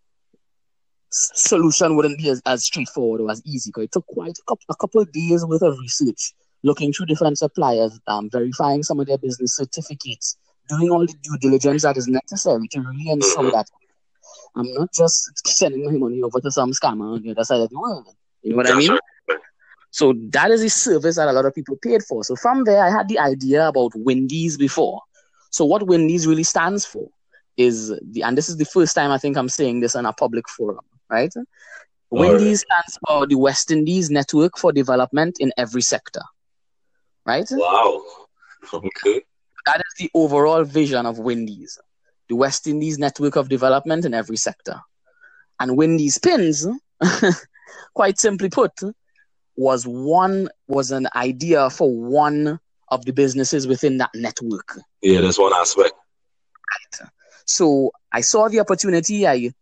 solution 1.10 1.96
wouldn't 1.96 2.18
be 2.18 2.30
as, 2.30 2.40
as 2.46 2.64
straightforward 2.64 3.20
or 3.20 3.30
as 3.30 3.42
easy 3.44 3.68
because 3.68 3.84
it 3.84 3.92
took 3.92 4.06
quite 4.06 4.38
a 4.38 4.42
couple, 4.48 4.64
a 4.70 4.76
couple 4.76 5.02
of 5.02 5.12
days 5.12 5.44
worth 5.44 5.62
of 5.62 5.78
research 5.78 6.32
looking 6.62 6.92
through 6.92 7.06
different 7.06 7.38
suppliers, 7.38 7.98
um, 8.06 8.30
verifying 8.30 8.82
some 8.82 9.00
of 9.00 9.06
their 9.06 9.18
business 9.18 9.56
certificates, 9.56 10.36
doing 10.69 10.90
all 10.90 11.07
the 11.07 11.14
due 11.23 11.38
diligence 11.38 11.83
that 11.83 11.97
is 11.97 12.09
necessary 12.09 12.69
to 12.69 12.81
really 12.81 13.11
ensure 13.11 13.50
that 13.50 13.66
I'm 14.54 14.73
not 14.75 14.92
just 14.92 15.31
sending 15.47 15.85
my 15.85 15.92
money 15.92 16.23
over 16.23 16.40
to 16.40 16.50
some 16.50 16.73
scammer 16.73 17.14
on 17.14 17.23
the 17.23 17.31
other 17.31 17.45
side 17.45 17.61
of 17.61 17.71
the 17.71 17.78
world. 17.78 18.14
You 18.42 18.50
know 18.50 18.57
what 18.57 18.71
I 18.71 18.75
mean? 18.75 18.99
So 19.90 20.14
that 20.31 20.50
is 20.50 20.62
a 20.62 20.71
service 20.71 21.16
that 21.16 21.28
a 21.28 21.33
lot 21.33 21.45
of 21.45 21.54
people 21.54 21.76
paid 21.76 22.02
for. 22.02 22.25
So 22.25 22.35
from 22.35 22.64
there, 22.64 22.83
I 22.83 22.90
had 22.90 23.09
the 23.09 23.19
idea 23.19 23.69
about 23.69 23.92
Windies 23.95 24.57
before. 24.57 25.02
So 25.50 25.64
what 25.66 25.87
Windies 25.87 26.26
really 26.26 26.45
stands 26.45 26.87
for 26.87 27.09
is 27.59 27.92
the, 28.11 28.23
and 28.23 28.37
this 28.37 28.49
is 28.49 28.57
the 28.57 28.64
first 28.64 28.95
time 28.95 29.11
I 29.11 29.19
think 29.19 29.37
I'm 29.37 29.50
saying 29.50 29.81
this 29.81 29.95
in 29.95 30.07
a 30.07 30.12
public 30.12 30.49
forum, 30.49 30.85
right? 31.11 31.33
Windies 32.11 32.64
right. 32.71 32.83
stands 32.85 32.99
for 33.07 33.26
the 33.26 33.37
West 33.37 33.71
Indies 33.71 34.11
Network 34.11 34.57
for 34.57 34.73
Development 34.73 35.37
in 35.40 35.52
Every 35.59 35.83
Sector, 35.83 36.23
right? 37.26 37.47
Wow. 37.50 38.02
Okay. 38.73 39.23
That 39.66 39.76
is 39.76 39.95
the 39.99 40.11
overall 40.14 40.64
vision 40.64 41.07
of 41.07 41.19
Windies, 41.19 41.78
the 42.28 42.37
West 42.37 42.66
Indies 42.66 42.99
Network 42.99 43.37
of 43.37 43.49
Development 43.49 44.04
in 44.04 44.14
every 44.14 44.37
sector. 44.37 44.81
And 45.61 45.76
Windies 45.76 46.19
pins, 46.19 46.66
quite 47.95 48.19
simply 48.19 48.49
put, 48.50 48.73
was 49.57 49.87
one 49.87 50.49
was 50.66 50.90
an 50.90 51.09
idea 51.14 51.71
for 51.71 51.95
one 51.95 52.59
of 52.88 53.04
the 53.04 53.12
businesses 53.12 53.66
within 53.66 53.99
that 53.99 54.11
network. 54.14 54.78
Yeah, 55.02 55.21
that's 55.21 55.38
one 55.38 55.52
aspect. 55.54 55.92
Right. 55.92 57.09
So 57.47 57.92
I 58.12 58.23
saw 58.23 58.49
the 58.49 58.61
opportunity. 58.61 59.26
I 59.26 59.52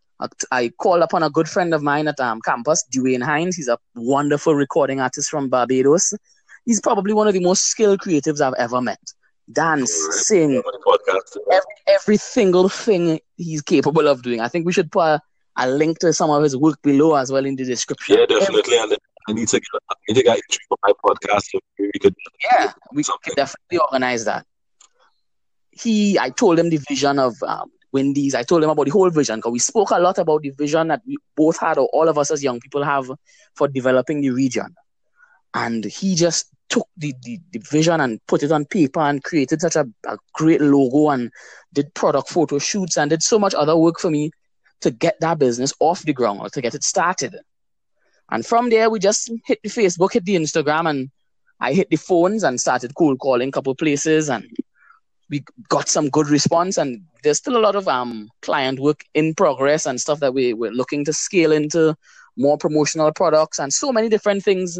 I 0.51 0.69
called 0.69 1.03
upon 1.03 1.23
a 1.23 1.31
good 1.31 1.49
friend 1.49 1.73
of 1.73 1.83
mine 1.83 2.09
at 2.09 2.21
um, 2.21 2.41
campus, 2.43 2.85
Dwayne 2.95 3.23
Hines. 3.23 3.57
He's 3.57 3.69
a 3.69 3.79
wonderful 3.95 4.55
recording 4.55 5.01
artist 5.01 5.31
from 5.31 5.49
Barbados. 5.49 6.13
He's 6.67 6.81
probably 6.81 7.15
one 7.15 7.27
of 7.27 7.33
the 7.33 7.41
most 7.41 7.63
skilled 7.63 8.01
creatives 8.01 8.41
I've 8.41 8.55
ever 8.59 8.83
met. 8.83 9.01
Dance, 9.53 9.93
sing, 10.27 10.63
every, 11.51 11.63
every 11.89 12.17
single 12.17 12.69
thing 12.69 13.19
he's 13.37 13.63
capable 13.63 14.07
of 14.07 14.23
doing. 14.23 14.41
I 14.41 14.49
think 14.49 14.65
we 14.65 14.73
should 14.73 14.93
put 14.93 15.01
a, 15.01 15.23
a, 15.57 15.69
link 15.69 15.99
to 16.01 16.13
some 16.13 16.31
of 16.31 16.43
his 16.43 16.57
work 16.57 16.81
below 16.83 17.17
as 17.17 17.33
well 17.33 17.45
in 17.45 17.57
the 17.57 17.65
description. 17.65 18.19
Yeah, 18.19 18.27
definitely. 18.27 18.77
Every, 18.77 18.97
I 19.29 19.33
need 19.33 19.49
to 19.49 19.59
get, 19.59 19.69
I 19.91 19.95
need 20.09 20.15
to 20.15 20.23
get 20.23 20.37
entry 20.37 20.65
for 20.69 20.79
my 20.83 20.93
podcast. 21.05 21.43
So 21.51 21.59
we 21.79 21.91
could 22.01 22.15
yeah, 22.45 22.73
we 22.93 23.03
could 23.03 23.35
definitely 23.35 23.79
organize 23.79 24.25
that. 24.25 24.47
He, 25.73 26.19
I 26.19 26.31
told 26.31 26.59
him 26.59 26.71
the 26.71 26.81
vision 26.89 27.19
of 27.19 27.35
um, 27.43 27.71
Windies. 27.93 28.35
I 28.35 28.43
told 28.43 28.63
him 28.63 28.71
about 28.71 28.85
the 28.85 28.93
whole 28.93 29.11
vision 29.11 29.37
because 29.37 29.53
we 29.53 29.59
spoke 29.59 29.91
a 29.91 29.99
lot 29.99 30.19
about 30.19 30.43
the 30.43 30.51
vision 30.51 30.89
that 30.89 31.03
we 31.07 31.17
both 31.37 31.59
had, 31.59 31.79
or 31.79 31.89
all 31.93 32.09
of 32.09 32.19
us 32.19 32.31
as 32.31 32.43
young 32.43 32.61
people 32.61 32.85
have, 32.85 33.11
for 33.55 33.67
developing 33.69 34.21
the 34.21 34.31
region. 34.31 34.75
And 35.55 35.85
he 35.85 36.15
just 36.15 36.47
took 36.71 36.89
the, 36.97 37.13
the, 37.23 37.39
the 37.53 37.59
vision 37.59 38.01
and 38.01 38.25
put 38.27 38.43
it 38.43 38.53
on 38.53 38.65
paper 38.65 39.01
and 39.01 39.23
created 39.23 39.61
such 39.61 39.77
a, 39.77 39.87
a 40.07 40.17
great 40.33 40.61
logo 40.61 41.11
and 41.11 41.31
did 41.73 41.93
product 41.95 42.31
photo 42.31 42.59
shoots 42.59 42.97
and 42.97 43.11
did 43.11 43.23
so 43.23 43.39
much 43.39 43.55
other 43.55 43.77
work 43.77 43.99
for 43.99 44.11
me 44.11 44.31
to 44.81 44.91
get 44.91 45.21
that 45.21 45.39
business 45.39 45.75
off 45.81 46.03
the 46.03 46.13
ground 46.13 46.41
or 46.41 46.49
to 46.49 46.63
get 46.63 46.75
it 46.75 46.85
started. 46.85 47.37
And 48.31 48.47
from 48.47 48.71
there, 48.71 48.89
we 48.89 49.01
just 49.01 49.31
hit 49.45 49.59
the 49.63 49.69
Facebook, 49.69 50.13
hit 50.13 50.25
the 50.25 50.37
Instagram, 50.37 50.89
and 50.89 51.11
I 51.59 51.73
hit 51.73 51.91
the 51.91 51.97
phones 51.97 52.45
and 52.45 52.61
started 52.61 52.95
cold 52.95 53.19
calling 53.19 53.49
a 53.49 53.53
couple 53.53 53.75
places, 53.75 54.31
and 54.31 54.47
we 55.29 55.45
got 55.69 55.89
some 55.89 56.09
good 56.09 56.29
response. 56.29 56.79
And 56.79 57.03
there's 57.23 57.39
still 57.39 57.57
a 57.57 57.59
lot 57.67 57.75
of 57.75 57.89
um 57.89 58.31
client 58.41 58.79
work 58.79 59.05
in 59.15 59.35
progress 59.35 59.87
and 59.87 60.01
stuff 60.01 60.21
that 60.21 60.33
we 60.33 60.55
we're 60.55 60.71
looking 60.71 61.05
to 61.07 61.13
scale 61.13 61.51
into 61.51 61.97
more 62.37 62.57
promotional 62.57 63.13
products 63.13 63.59
and 63.59 63.73
so 63.73 63.93
many 63.93 64.09
different 64.09 64.43
things 64.45 64.79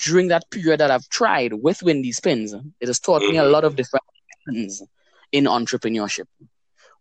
during 0.00 0.28
that 0.28 0.50
period 0.50 0.80
that 0.80 0.90
I've 0.90 1.08
tried 1.08 1.52
with 1.52 1.82
Windies 1.82 2.20
Pins. 2.20 2.54
It 2.80 2.86
has 2.86 3.00
taught 3.00 3.22
me 3.22 3.36
a 3.36 3.44
lot 3.44 3.64
of 3.64 3.76
different 3.76 4.04
things 4.48 4.82
in 5.32 5.44
entrepreneurship. 5.44 6.26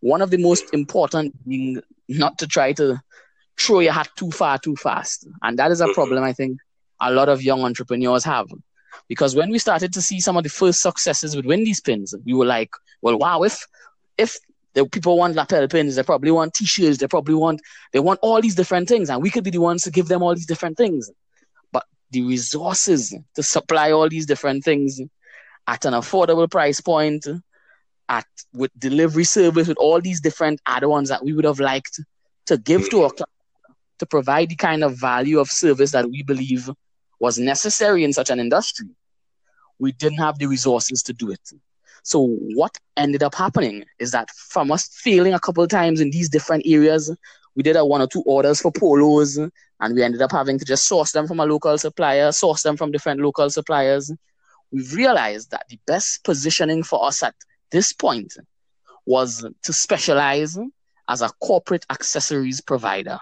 One 0.02 0.22
of 0.22 0.30
the 0.30 0.38
most 0.38 0.74
important 0.74 1.36
being 1.48 1.82
not 2.08 2.38
to 2.40 2.48
try 2.48 2.74
to 2.74 3.02
throw 3.60 3.80
your 3.80 3.94
hat 3.94 4.10
too 4.16 4.32
far 4.32 4.58
too 4.58 4.76
fast. 4.76 5.28
And 5.42 5.60
that 5.60 5.72
is 5.72 5.82
a 5.82 5.86
mm-hmm. 5.86 5.94
problem 5.94 6.24
I 6.24 6.34
think 6.34 6.60
a 7.02 7.12
lot 7.12 7.30
of 7.30 7.42
young 7.42 7.64
entrepreneurs 7.64 8.24
have. 8.24 8.48
Because 9.08 9.36
when 9.36 9.50
we 9.50 9.60
started 9.60 9.94
to 9.94 10.02
see 10.02 10.20
some 10.20 10.38
of 10.38 10.44
the 10.44 10.50
first 10.50 10.82
successes 10.82 11.36
with 11.36 11.46
Wendy's 11.46 11.82
pins, 11.82 12.14
we 12.26 12.34
were 12.34 12.46
like, 12.46 12.72
well, 13.02 13.18
wow, 13.18 13.44
if 13.44 13.66
if 14.18 14.38
the 14.74 14.86
people 14.86 15.18
want 15.18 15.36
lapel 15.36 15.68
pins, 15.68 15.96
they 15.96 16.04
probably 16.04 16.32
want 16.32 16.54
t-shirts, 16.54 16.98
they 16.98 17.08
probably 17.08 17.36
want 17.36 17.62
they 17.92 18.00
want 18.00 18.20
all 18.22 18.42
these 18.42 18.56
different 18.56 18.88
things, 18.88 19.10
and 19.10 19.22
we 19.22 19.30
could 19.30 19.44
be 19.44 19.50
the 19.50 19.62
ones 19.62 19.84
to 19.84 19.92
give 19.92 20.08
them 20.08 20.22
all 20.22 20.36
these 20.36 20.46
different 20.46 20.78
things. 20.78 21.10
The 22.12 22.24
resources 22.24 23.16
to 23.36 23.44
supply 23.44 23.92
all 23.92 24.10
these 24.10 24.26
different 24.26 24.64
things 24.64 25.00
at 25.68 25.86
an 25.86 25.94
affordable 25.94 26.50
price 26.50 26.82
point, 26.82 27.28
at 28.08 28.26
with 28.54 28.72
delivery 28.78 29.24
service, 29.24 29.68
with 29.68 29.78
all 29.78 30.02
these 30.02 30.20
different 30.20 30.60
add-ons 30.66 31.10
that 31.10 31.24
we 31.24 31.34
would 31.34 31.46
have 31.46 31.60
liked 31.60 32.00
to 32.48 32.58
give 32.58 32.90
to 32.90 33.04
our 33.04 33.12
to 34.00 34.06
provide 34.06 34.50
the 34.50 34.56
kind 34.56 34.84
of 34.84 34.96
value 34.96 35.40
of 35.40 35.50
service 35.50 35.92
that 35.92 36.10
we 36.10 36.24
believe 36.24 36.70
was 37.20 37.38
necessary 37.38 38.04
in 38.04 38.14
such 38.14 38.30
an 38.30 38.40
industry, 38.40 38.88
we 39.78 39.92
didn't 39.92 40.18
have 40.18 40.40
the 40.40 40.48
resources 40.48 41.04
to 41.04 41.14
do 41.14 41.32
it. 41.32 41.52
So 42.04 42.28
what 42.56 42.78
ended 42.96 43.24
up 43.24 43.36
happening 43.36 43.84
is 44.00 44.12
that 44.12 44.30
from 44.32 44.72
us 44.72 44.88
failing 44.88 45.34
a 45.34 45.40
couple 45.40 45.64
of 45.64 45.70
times 45.70 46.00
in 46.00 46.12
these 46.12 46.30
different 46.30 46.64
areas, 46.66 47.14
we 47.56 47.64
did 47.64 47.76
a 47.76 47.86
one 47.86 48.02
or 48.02 48.08
two 48.08 48.24
orders 48.26 48.62
for 48.62 48.72
polos, 48.72 49.38
and 49.38 49.96
we 49.96 50.04
ended 50.04 50.22
up 50.22 50.32
having 50.32 50.60
to 50.60 50.66
just 50.66 50.88
source 50.88 51.12
them 51.12 51.28
from 51.28 51.40
a 51.40 51.46
local 51.46 51.78
supplier, 51.78 52.32
source 52.32 52.64
them 52.64 52.78
from 52.78 52.92
different 52.92 53.22
local 53.22 53.50
suppliers. 53.50 54.12
We've 54.72 54.94
realized 54.94 55.52
that 55.52 55.66
the 55.70 55.80
best 55.88 56.24
positioning 56.24 56.84
for 56.84 57.06
us 57.06 57.24
at 57.24 57.36
this 57.72 57.94
point 57.94 58.34
was 59.06 59.46
to 59.64 59.74
specialize 59.74 60.58
as 61.08 61.22
a 61.22 61.30
corporate 61.42 61.86
accessories 61.90 62.62
provider. 62.62 63.18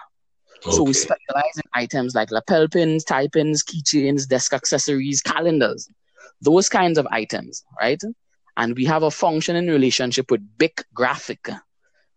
Okay. 0.66 0.76
So 0.76 0.82
we 0.82 0.92
specialize 0.92 1.56
in 1.56 1.62
items 1.74 2.14
like 2.14 2.30
lapel 2.30 2.68
pins, 2.68 3.04
tie 3.04 3.28
pins, 3.28 3.62
keychains, 3.62 4.28
desk 4.28 4.52
accessories, 4.52 5.22
calendars, 5.22 5.88
those 6.42 6.68
kinds 6.68 6.98
of 6.98 7.06
items, 7.10 7.64
right? 7.80 8.00
And 8.56 8.76
we 8.76 8.84
have 8.84 9.04
a 9.04 9.10
functioning 9.10 9.68
relationship 9.68 10.30
with 10.30 10.42
Bic 10.58 10.84
Graphic. 10.92 11.48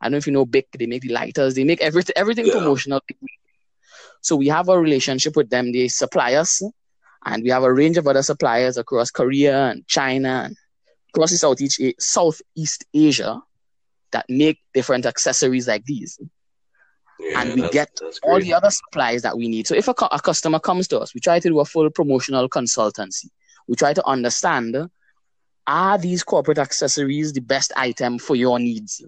I 0.01 0.05
don't 0.05 0.13
know 0.13 0.17
if 0.17 0.27
you 0.27 0.33
know 0.33 0.45
Bic, 0.45 0.67
they 0.77 0.87
make 0.87 1.03
the 1.03 1.13
lighters, 1.13 1.53
they 1.53 1.63
make 1.63 1.81
everything 1.81 2.13
everything 2.15 2.47
yeah. 2.47 2.53
promotional. 2.53 3.01
So 4.21 4.35
we 4.35 4.47
have 4.47 4.69
a 4.69 4.77
relationship 4.77 5.35
with 5.35 5.49
them. 5.49 5.71
They 5.71 5.87
supply 5.87 6.33
us, 6.33 6.61
and 7.25 7.43
we 7.43 7.49
have 7.49 7.63
a 7.63 7.73
range 7.73 7.97
of 7.97 8.07
other 8.07 8.23
suppliers 8.23 8.77
across 8.77 9.11
Korea 9.11 9.69
and 9.69 9.87
China 9.87 10.43
and 10.45 10.55
across 11.13 11.31
the 11.31 11.37
Southeast, 11.37 11.81
Southeast 11.99 12.85
Asia 12.93 13.41
that 14.11 14.25
make 14.27 14.59
different 14.73 15.05
accessories 15.05 15.67
like 15.67 15.85
these. 15.85 16.19
Yeah, 17.19 17.41
and 17.41 17.61
we 17.61 17.69
get 17.69 17.89
all 18.23 18.39
the 18.39 18.53
other 18.53 18.71
supplies 18.71 19.21
that 19.21 19.37
we 19.37 19.47
need. 19.47 19.67
So 19.67 19.75
if 19.75 19.87
a, 19.87 19.93
a 20.11 20.19
customer 20.19 20.59
comes 20.59 20.87
to 20.89 20.99
us, 20.99 21.13
we 21.13 21.21
try 21.21 21.39
to 21.39 21.49
do 21.49 21.59
a 21.59 21.65
full 21.65 21.89
promotional 21.91 22.49
consultancy. 22.49 23.25
We 23.67 23.75
try 23.75 23.93
to 23.93 24.05
understand 24.07 24.75
are 25.67 25.97
these 25.97 26.23
corporate 26.23 26.57
accessories 26.57 27.33
the 27.33 27.41
best 27.41 27.71
item 27.75 28.17
for 28.17 28.35
your 28.35 28.59
needs? 28.59 29.03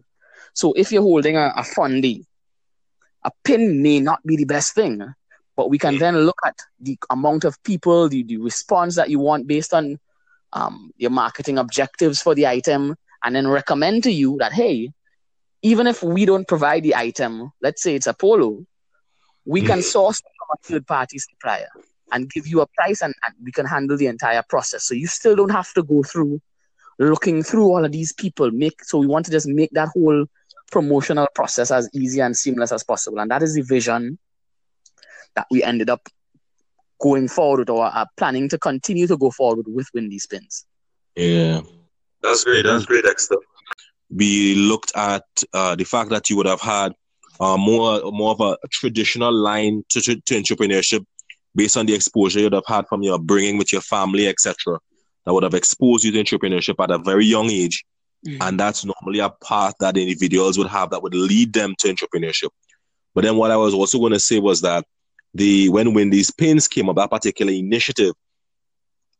So 0.53 0.73
if 0.73 0.91
you're 0.91 1.01
holding 1.01 1.35
a, 1.35 1.51
a 1.55 1.63
fundy, 1.63 2.25
a 3.23 3.31
pin 3.43 3.81
may 3.81 3.99
not 3.99 4.25
be 4.25 4.35
the 4.35 4.45
best 4.45 4.75
thing, 4.75 5.13
but 5.55 5.69
we 5.69 5.77
can 5.77 5.97
then 5.97 6.17
look 6.19 6.39
at 6.45 6.57
the 6.79 6.97
amount 7.09 7.43
of 7.43 7.61
people, 7.63 8.09
the, 8.09 8.23
the 8.23 8.37
response 8.37 8.95
that 8.95 9.09
you 9.09 9.19
want 9.19 9.47
based 9.47 9.73
on 9.73 9.99
um, 10.51 10.91
your 10.97 11.11
marketing 11.11 11.57
objectives 11.57 12.21
for 12.21 12.35
the 12.35 12.47
item, 12.47 12.95
and 13.23 13.35
then 13.35 13.47
recommend 13.47 14.03
to 14.03 14.11
you 14.11 14.37
that, 14.39 14.53
hey, 14.53 14.91
even 15.61 15.87
if 15.87 16.03
we 16.03 16.25
don't 16.25 16.47
provide 16.47 16.83
the 16.83 16.95
item, 16.95 17.51
let's 17.61 17.81
say 17.81 17.95
it's 17.95 18.07
a 18.07 18.13
polo, 18.13 18.65
we 19.45 19.61
can 19.61 19.79
mm. 19.79 19.83
source 19.83 20.21
from 20.21 20.47
a 20.53 20.57
third 20.63 20.87
party 20.87 21.17
supplier 21.17 21.69
and 22.11 22.29
give 22.29 22.45
you 22.45 22.61
a 22.61 22.67
price 22.67 23.01
and, 23.01 23.13
and 23.25 23.35
we 23.43 23.51
can 23.51 23.65
handle 23.65 23.97
the 23.97 24.07
entire 24.07 24.43
process. 24.47 24.83
So 24.83 24.93
you 24.93 25.07
still 25.07 25.35
don't 25.35 25.51
have 25.51 25.71
to 25.73 25.83
go 25.83 26.03
through 26.03 26.41
looking 26.99 27.43
through 27.43 27.65
all 27.65 27.83
of 27.83 27.91
these 27.91 28.13
people. 28.13 28.51
Make 28.51 28.83
so 28.83 28.97
we 28.97 29.07
want 29.07 29.25
to 29.25 29.31
just 29.31 29.47
make 29.47 29.71
that 29.71 29.89
whole 29.89 30.25
promotional 30.73 31.27
process 31.35 31.69
as 31.69 31.87
easy 31.93 32.19
and 32.19 32.35
seamless 32.35 32.71
as 32.71 32.83
possible. 32.83 33.19
And 33.19 33.29
that 33.29 33.43
is 33.43 33.53
the 33.53 33.61
vision 33.61 34.17
that 35.35 35.45
we 35.51 35.63
ended 35.63 35.89
up 35.89 36.09
going 36.99 37.27
forward 37.27 37.69
or 37.69 37.85
are 37.85 38.07
planning 38.17 38.49
to 38.49 38.57
continue 38.57 39.05
to 39.05 39.15
go 39.15 39.29
forward 39.29 39.67
with 39.67 39.87
Windies 39.93 40.25
Pins. 40.25 40.65
Yeah. 41.15 41.61
That's 42.23 42.43
great. 42.43 42.65
That's 42.65 42.85
great, 42.85 43.03
Dexter. 43.03 43.37
We 44.09 44.55
looked 44.55 44.91
at 44.95 45.25
uh, 45.53 45.75
the 45.75 45.83
fact 45.83 46.09
that 46.09 46.29
you 46.29 46.37
would 46.37 46.47
have 46.47 46.61
had 46.61 46.93
uh, 47.39 47.57
more 47.57 48.01
more 48.11 48.31
of 48.31 48.41
a 48.41 48.57
traditional 48.71 49.33
line 49.33 49.83
to, 49.89 50.01
to, 50.01 50.21
to 50.21 50.41
entrepreneurship 50.41 51.05
based 51.55 51.77
on 51.77 51.85
the 51.85 51.93
exposure 51.93 52.39
you'd 52.39 52.53
have 52.53 52.65
had 52.67 52.87
from 52.87 53.03
your 53.03 53.19
bringing 53.19 53.57
with 53.57 53.71
your 53.71 53.81
family, 53.81 54.27
etc., 54.27 54.79
that 55.25 55.33
would 55.33 55.43
have 55.43 55.53
exposed 55.53 56.03
you 56.03 56.11
to 56.11 56.23
entrepreneurship 56.23 56.81
at 56.83 56.91
a 56.91 56.97
very 56.97 57.25
young 57.25 57.49
age. 57.49 57.83
Mm-hmm. 58.25 58.41
And 58.41 58.59
that's 58.59 58.85
normally 58.85 59.19
a 59.19 59.29
path 59.29 59.75
that 59.79 59.97
individuals 59.97 60.57
would 60.57 60.67
have 60.67 60.91
that 60.91 61.03
would 61.03 61.13
lead 61.13 61.53
them 61.53 61.75
to 61.79 61.93
entrepreneurship. 61.93 62.49
But 63.13 63.23
then 63.23 63.35
what 63.37 63.51
I 63.51 63.57
was 63.57 63.73
also 63.73 63.99
going 63.99 64.13
to 64.13 64.19
say 64.19 64.39
was 64.39 64.61
that 64.61 64.85
the 65.33 65.69
Windies 65.69 66.31
Pins 66.31 66.67
came 66.67 66.89
up, 66.89 66.95
that 66.95 67.11
particular 67.11 67.51
initiative, 67.51 68.13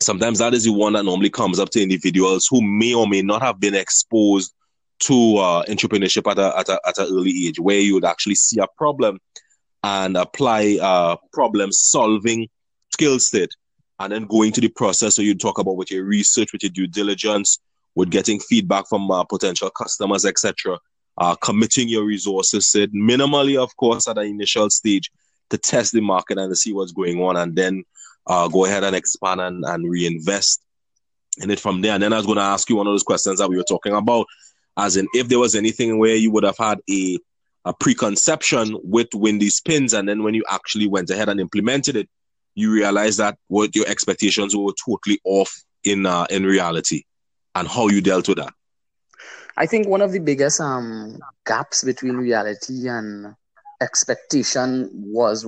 sometimes 0.02 0.40
that 0.40 0.54
is 0.54 0.64
the 0.64 0.74
one 0.74 0.94
that 0.94 1.04
normally 1.04 1.30
comes 1.30 1.60
up 1.60 1.70
to 1.72 1.82
individuals 1.82 2.48
who 2.50 2.62
may 2.62 2.94
or 2.94 3.08
may 3.08 3.22
not 3.22 3.42
have 3.42 3.60
been 3.60 3.76
exposed 3.76 4.54
to 5.00 5.38
uh, 5.38 5.64
entrepreneurship 5.66 6.30
at 6.32 6.40
a, 6.40 6.58
at 6.58 6.70
a 6.70 6.80
at 6.88 6.98
an 6.98 7.08
early 7.08 7.48
age, 7.48 7.60
where 7.60 7.80
you 7.80 7.96
would 7.96 8.06
actually 8.06 8.36
see 8.36 8.60
a 8.60 8.68
problem 8.78 9.20
and 9.84 10.16
apply 10.16 10.78
uh, 10.82 11.16
problem 11.34 11.72
solving 11.72 12.48
skill 12.94 13.20
set 13.20 13.50
and 14.00 14.14
then 14.14 14.26
going 14.26 14.52
to 14.52 14.62
the 14.62 14.70
process 14.70 15.16
so 15.16 15.22
you 15.22 15.36
talk 15.36 15.58
about 15.58 15.76
with 15.76 15.92
your 15.92 16.04
research 16.04 16.54
with 16.54 16.64
your 16.64 16.70
due 16.70 16.88
diligence 16.88 17.60
with 17.96 18.10
getting 18.10 18.40
feedback 18.40 18.88
from 18.88 19.10
uh, 19.12 19.24
potential 19.24 19.70
customers 19.70 20.26
etc 20.26 20.78
uh, 21.18 21.36
committing 21.36 21.88
your 21.88 22.06
resources 22.06 22.70
said 22.70 22.92
minimally 22.92 23.62
of 23.62 23.76
course 23.78 24.08
at 24.08 24.18
an 24.18 24.26
initial 24.26 24.70
stage 24.70 25.12
to 25.50 25.58
test 25.58 25.94
the 25.94 26.02
market 26.02 26.38
and 26.38 26.52
to 26.52 26.56
see 26.56 26.74
what's 26.74 26.92
going 26.92 27.22
on 27.22 27.38
and 27.38 27.56
then 27.56 27.84
uh, 28.28 28.48
go 28.48 28.66
ahead 28.66 28.84
and 28.84 28.96
expand 28.96 29.42
and, 29.42 29.64
and 29.66 29.90
reinvest 29.90 30.64
in 31.42 31.52
it 31.52 31.60
from 31.60 31.82
there. 31.82 31.94
And 31.94 32.02
then 32.02 32.14
i 32.14 32.18
was 32.18 32.26
going 32.26 32.38
to 32.38 32.44
ask 32.44 32.70
you 32.70 32.78
one 32.78 32.88
of 32.88 32.94
those 32.94 33.04
questions 33.04 33.40
that 33.40 33.50
we 33.50 33.58
were 33.58 33.64
talking 33.64 33.94
about 33.94 34.26
as 34.78 34.96
in 34.98 35.08
if 35.14 35.28
there 35.28 35.40
was 35.40 35.56
anything 35.56 36.00
where 36.00 36.16
you 36.16 36.32
would 36.32 36.44
have 36.44 36.58
had 36.58 36.80
a 36.90 37.20
a 37.66 37.74
preconception 37.74 38.78
with 38.84 39.08
Windies 39.14 39.62
Pins, 39.62 39.94
and 39.94 40.08
then 40.08 40.24
when 40.24 40.34
you 40.34 40.44
actually 40.50 40.88
went 40.88 41.10
ahead 41.10 41.30
and 41.30 41.40
implemented 41.40 41.96
it, 41.96 42.10
you 42.56 42.72
realized 42.72 43.20
that 43.20 43.38
what 43.48 43.76
your 43.76 43.88
expectations 43.88 44.56
were 44.56 44.74
totally 44.86 45.20
off 45.24 45.64
in 45.84 46.06
uh, 46.06 46.26
in 46.30 46.44
reality, 46.44 47.04
and 47.56 47.68
how 47.68 47.88
you 47.88 48.02
dealt 48.02 48.28
with 48.28 48.38
that. 48.38 48.54
I 49.56 49.66
think 49.68 49.88
one 49.88 50.02
of 50.02 50.12
the 50.12 50.20
biggest 50.20 50.60
um, 50.60 51.20
gaps 51.46 51.84
between 51.84 52.16
reality 52.16 52.88
and 52.88 53.36
expectation 53.82 54.90
was 54.94 55.46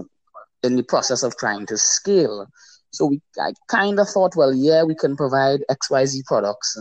in 0.62 0.76
the 0.76 0.84
process 0.84 1.24
of 1.24 1.36
trying 1.38 1.66
to 1.68 1.78
scale. 1.78 2.48
So 2.92 3.08
we, 3.08 3.22
I 3.40 3.54
kind 3.68 4.00
of 4.00 4.08
thought, 4.08 4.36
well, 4.36 4.54
yeah, 4.54 4.84
we 4.84 4.96
can 4.96 5.16
provide 5.16 5.62
X, 5.70 5.90
Y, 5.90 6.06
Z 6.06 6.24
products, 6.28 6.78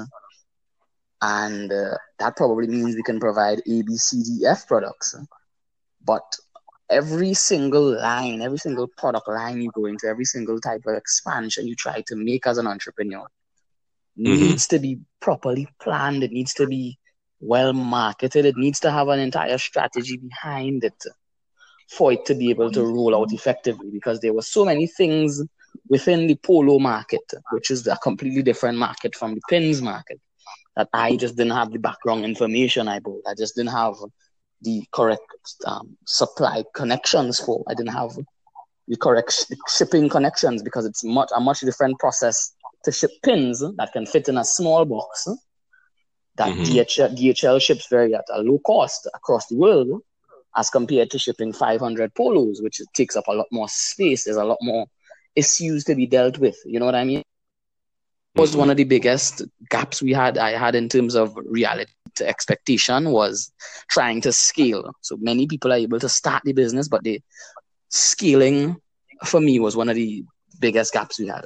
and 1.22 1.72
uh, 1.72 1.96
that 2.18 2.36
probably 2.36 2.66
means 2.66 2.94
we 2.94 3.02
can 3.02 3.18
provide 3.18 3.60
A, 3.60 3.82
B, 3.82 3.96
C, 3.96 4.22
D, 4.22 4.46
F 4.46 4.68
products. 4.68 5.16
But 6.04 6.36
every 6.90 7.32
single 7.32 7.98
line, 7.98 8.42
every 8.42 8.58
single 8.58 8.88
product 8.98 9.26
line 9.28 9.62
you 9.62 9.70
go 9.74 9.86
into, 9.86 10.06
every 10.06 10.26
single 10.26 10.60
type 10.60 10.82
of 10.86 10.96
expansion 10.96 11.66
you 11.66 11.74
try 11.74 12.02
to 12.06 12.16
make 12.16 12.46
as 12.46 12.58
an 12.58 12.66
entrepreneur 12.66 13.26
mm-hmm. 14.18 14.34
needs 14.34 14.66
to 14.68 14.78
be 14.78 14.98
properly 15.20 15.68
planned. 15.80 16.22
It 16.22 16.32
needs 16.32 16.54
to 16.54 16.66
be 16.66 16.98
well 17.40 17.72
marketed. 17.72 18.44
It 18.44 18.56
needs 18.56 18.80
to 18.80 18.90
have 18.90 19.08
an 19.08 19.20
entire 19.20 19.58
strategy 19.58 20.16
behind 20.16 20.84
it 20.84 21.02
for 21.90 22.12
it 22.12 22.24
to 22.26 22.34
be 22.34 22.50
able 22.50 22.70
to 22.72 22.82
roll 22.82 23.14
out 23.14 23.32
effectively 23.32 23.90
because 23.90 24.20
there 24.20 24.32
were 24.32 24.42
so 24.42 24.64
many 24.64 24.86
things 24.86 25.42
within 25.88 26.26
the 26.26 26.36
polo 26.36 26.78
market, 26.78 27.20
which 27.50 27.70
is 27.70 27.86
a 27.86 27.96
completely 27.96 28.42
different 28.42 28.78
market 28.78 29.14
from 29.14 29.34
the 29.34 29.40
pins 29.48 29.82
market 29.82 30.20
that 30.76 30.88
I 30.92 31.16
just 31.16 31.36
didn't 31.36 31.52
have 31.52 31.72
the 31.72 31.78
background 31.78 32.24
information 32.24 32.88
I 32.88 32.98
bought. 33.00 33.22
I 33.28 33.34
just 33.34 33.54
didn't 33.54 33.72
have 33.72 33.94
the 34.62 34.82
correct 34.92 35.22
um, 35.66 35.96
supply 36.06 36.64
connections 36.74 37.38
for. 37.38 37.62
I 37.68 37.74
didn't 37.74 37.92
have 37.92 38.16
the 38.88 38.96
correct 38.96 39.46
shipping 39.68 40.08
connections 40.08 40.62
because 40.62 40.84
it's 40.86 41.04
much 41.04 41.30
a 41.34 41.40
much 41.40 41.60
different 41.60 41.98
process 41.98 42.52
to 42.84 42.92
ship 42.92 43.10
pins 43.22 43.60
that 43.60 43.90
can 43.92 44.06
fit 44.06 44.28
in 44.28 44.38
a 44.38 44.44
small 44.44 44.84
box 44.84 45.28
that 46.36 46.52
mm-hmm. 46.52 46.62
DHL, 46.62 47.16
DHL 47.16 47.60
ships 47.60 47.86
very 47.88 48.14
at 48.14 48.24
a 48.32 48.42
low 48.42 48.58
cost 48.58 49.08
across 49.14 49.46
the 49.46 49.56
world 49.56 50.02
as 50.56 50.70
compared 50.70 51.10
to 51.10 51.18
shipping 51.18 51.52
500 51.52 52.14
polos, 52.14 52.60
which 52.62 52.80
takes 52.94 53.16
up 53.16 53.26
a 53.28 53.32
lot 53.32 53.46
more 53.50 53.68
space. 53.68 54.24
There's 54.24 54.36
a 54.36 54.44
lot 54.44 54.58
more 54.60 54.86
issues 55.34 55.84
to 55.84 55.94
be 55.94 56.06
dealt 56.06 56.38
with. 56.38 56.56
You 56.64 56.78
know 56.78 56.86
what 56.86 56.94
I 56.94 57.04
mean? 57.04 57.22
was 58.36 58.50
mm-hmm. 58.50 58.60
one 58.60 58.70
of 58.70 58.76
the 58.76 58.84
biggest 58.84 59.42
gaps 59.70 60.02
we 60.02 60.12
had 60.12 60.38
I 60.38 60.58
had 60.58 60.74
in 60.74 60.88
terms 60.88 61.14
of 61.14 61.36
reality 61.36 61.92
to 62.16 62.28
expectation 62.28 63.10
was 63.10 63.52
trying 63.88 64.20
to 64.22 64.32
scale. 64.32 64.92
So 65.00 65.16
many 65.20 65.46
people 65.46 65.72
are 65.72 65.76
able 65.76 66.00
to 66.00 66.08
start 66.08 66.42
the 66.44 66.52
business, 66.52 66.88
but 66.88 67.02
the 67.04 67.20
scaling 67.88 68.76
for 69.24 69.40
me 69.40 69.60
was 69.60 69.76
one 69.76 69.88
of 69.88 69.96
the 69.96 70.24
biggest 70.58 70.92
gaps 70.92 71.18
we 71.18 71.28
had. 71.28 71.44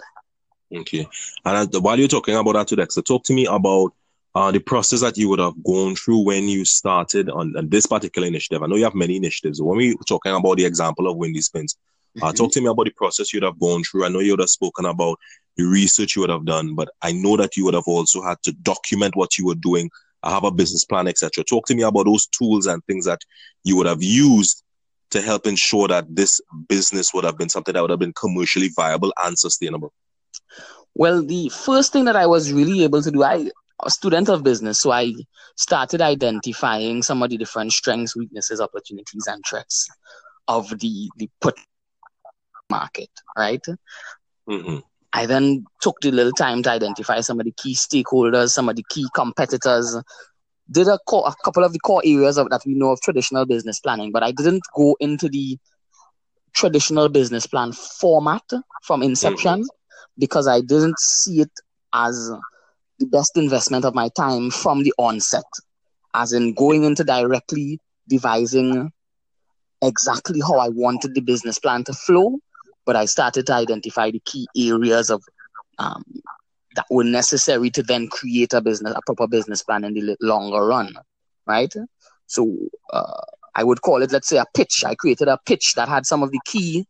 Okay. 0.74 1.06
And 1.44 1.72
while 1.80 1.98
you're 1.98 2.08
talking 2.08 2.36
about 2.36 2.52
that, 2.52 2.68
to 2.68 2.76
Dexter, 2.76 3.02
talk 3.02 3.24
to 3.24 3.32
me 3.32 3.46
about 3.46 3.92
uh, 4.34 4.50
the 4.50 4.60
process 4.60 5.00
that 5.00 5.16
you 5.16 5.28
would 5.28 5.38
have 5.38 5.62
gone 5.64 5.96
through 5.96 6.18
when 6.24 6.44
you 6.44 6.64
started 6.64 7.30
on, 7.30 7.56
on 7.56 7.68
this 7.68 7.86
particular 7.86 8.28
initiative. 8.28 8.62
I 8.62 8.66
know 8.66 8.76
you 8.76 8.84
have 8.84 8.94
many 8.94 9.16
initiatives. 9.16 9.60
When 9.62 9.78
we 9.78 9.92
are 9.92 10.04
talking 10.06 10.32
about 10.32 10.58
the 10.58 10.64
example 10.64 11.08
of 11.08 11.16
Windies 11.16 11.48
Pins, 11.48 11.76
uh, 12.16 12.26
mm-hmm. 12.26 12.36
talk 12.36 12.52
to 12.52 12.60
me 12.60 12.68
about 12.68 12.84
the 12.84 12.92
process 12.92 13.32
you'd 13.32 13.42
have 13.42 13.58
gone 13.58 13.82
through. 13.82 14.04
I 14.04 14.08
know 14.08 14.20
you 14.20 14.32
would 14.32 14.40
have 14.40 14.50
spoken 14.50 14.84
about 14.84 15.18
the 15.56 15.64
research 15.64 16.14
you 16.14 16.20
would 16.20 16.30
have 16.30 16.44
done, 16.44 16.74
but 16.74 16.88
I 17.02 17.12
know 17.12 17.36
that 17.36 17.56
you 17.56 17.64
would 17.64 17.74
have 17.74 17.88
also 17.88 18.22
had 18.22 18.42
to 18.44 18.52
document 18.52 19.16
what 19.16 19.38
you 19.38 19.46
were 19.46 19.54
doing. 19.54 19.90
I 20.22 20.30
have 20.30 20.44
a 20.44 20.50
business 20.50 20.84
plan, 20.84 21.08
etc. 21.08 21.44
Talk 21.44 21.66
to 21.66 21.74
me 21.74 21.82
about 21.82 22.04
those 22.04 22.26
tools 22.26 22.66
and 22.66 22.84
things 22.84 23.06
that 23.06 23.22
you 23.64 23.76
would 23.76 23.86
have 23.86 24.02
used 24.02 24.62
to 25.10 25.22
help 25.22 25.46
ensure 25.46 25.88
that 25.88 26.04
this 26.14 26.40
business 26.68 27.14
would 27.14 27.24
have 27.24 27.38
been 27.38 27.48
something 27.48 27.72
that 27.72 27.80
would 27.80 27.90
have 27.90 27.98
been 27.98 28.12
commercially 28.12 28.68
viable 28.76 29.12
and 29.24 29.38
sustainable. 29.38 29.92
Well, 30.94 31.24
the 31.24 31.48
first 31.50 31.92
thing 31.92 32.06
that 32.06 32.16
I 32.16 32.26
was 32.26 32.52
really 32.52 32.82
able 32.84 33.02
to 33.02 33.10
do, 33.10 33.22
I 33.22 33.50
a 33.84 33.90
student 33.90 34.28
of 34.28 34.42
business, 34.42 34.80
so 34.80 34.90
I 34.90 35.14
started 35.56 36.00
identifying 36.00 37.02
some 37.02 37.22
of 37.22 37.30
the 37.30 37.36
different 37.36 37.72
strengths, 37.72 38.16
weaknesses, 38.16 38.60
opportunities, 38.60 39.26
and 39.26 39.42
threats 39.48 39.88
of 40.48 40.68
the 40.80 41.08
the 41.16 41.30
put 41.40 41.56
market, 42.70 43.10
right? 43.36 43.64
Mm-hmm. 44.48 44.78
I 45.12 45.26
then 45.26 45.64
took 45.80 46.00
the 46.00 46.10
little 46.10 46.32
time 46.32 46.62
to 46.64 46.70
identify 46.70 47.20
some 47.20 47.40
of 47.40 47.46
the 47.46 47.52
key 47.52 47.74
stakeholders, 47.74 48.50
some 48.50 48.68
of 48.68 48.76
the 48.76 48.84
key 48.90 49.06
competitors, 49.14 49.96
did 50.70 50.86
a, 50.86 50.98
core, 51.06 51.24
a 51.26 51.34
couple 51.44 51.64
of 51.64 51.72
the 51.72 51.78
core 51.78 52.02
areas 52.04 52.36
of, 52.36 52.50
that 52.50 52.62
we 52.66 52.74
know 52.74 52.90
of 52.90 53.00
traditional 53.00 53.46
business 53.46 53.80
planning, 53.80 54.12
but 54.12 54.22
I 54.22 54.32
didn't 54.32 54.62
go 54.76 54.96
into 55.00 55.28
the 55.28 55.58
traditional 56.52 57.08
business 57.08 57.46
plan 57.46 57.72
format 57.72 58.42
from 58.82 59.02
inception 59.02 59.62
mm-hmm. 59.62 59.77
Because 60.18 60.46
I 60.48 60.60
didn't 60.60 60.98
see 60.98 61.40
it 61.40 61.52
as 61.92 62.30
the 62.98 63.06
best 63.06 63.36
investment 63.36 63.84
of 63.84 63.94
my 63.94 64.08
time 64.16 64.50
from 64.50 64.82
the 64.82 64.92
onset, 64.98 65.44
as 66.14 66.32
in 66.32 66.54
going 66.54 66.84
into 66.84 67.04
directly 67.04 67.80
devising 68.08 68.90
exactly 69.82 70.40
how 70.40 70.58
I 70.58 70.68
wanted 70.68 71.14
the 71.14 71.20
business 71.20 71.58
plan 71.58 71.84
to 71.84 71.92
flow 71.92 72.40
but 72.88 72.96
I 72.96 73.04
started 73.04 73.46
to 73.48 73.52
identify 73.52 74.10
the 74.10 74.22
key 74.24 74.48
areas 74.56 75.10
of 75.10 75.22
um, 75.78 76.02
that 76.74 76.86
were 76.90 77.04
necessary 77.04 77.68
to 77.72 77.82
then 77.82 78.08
create 78.08 78.54
a 78.54 78.62
business, 78.62 78.94
a 78.96 79.02
proper 79.04 79.28
business 79.28 79.62
plan 79.62 79.84
in 79.84 79.92
the 79.92 80.16
longer 80.22 80.64
run, 80.64 80.94
right? 81.46 81.70
So 82.28 82.50
uh, 82.90 83.20
I 83.54 83.62
would 83.62 83.82
call 83.82 84.00
it, 84.00 84.10
let's 84.10 84.28
say, 84.28 84.38
a 84.38 84.46
pitch. 84.54 84.84
I 84.86 84.94
created 84.94 85.28
a 85.28 85.38
pitch 85.44 85.74
that 85.74 85.86
had 85.86 86.06
some 86.06 86.22
of 86.22 86.30
the 86.30 86.40
key 86.46 86.86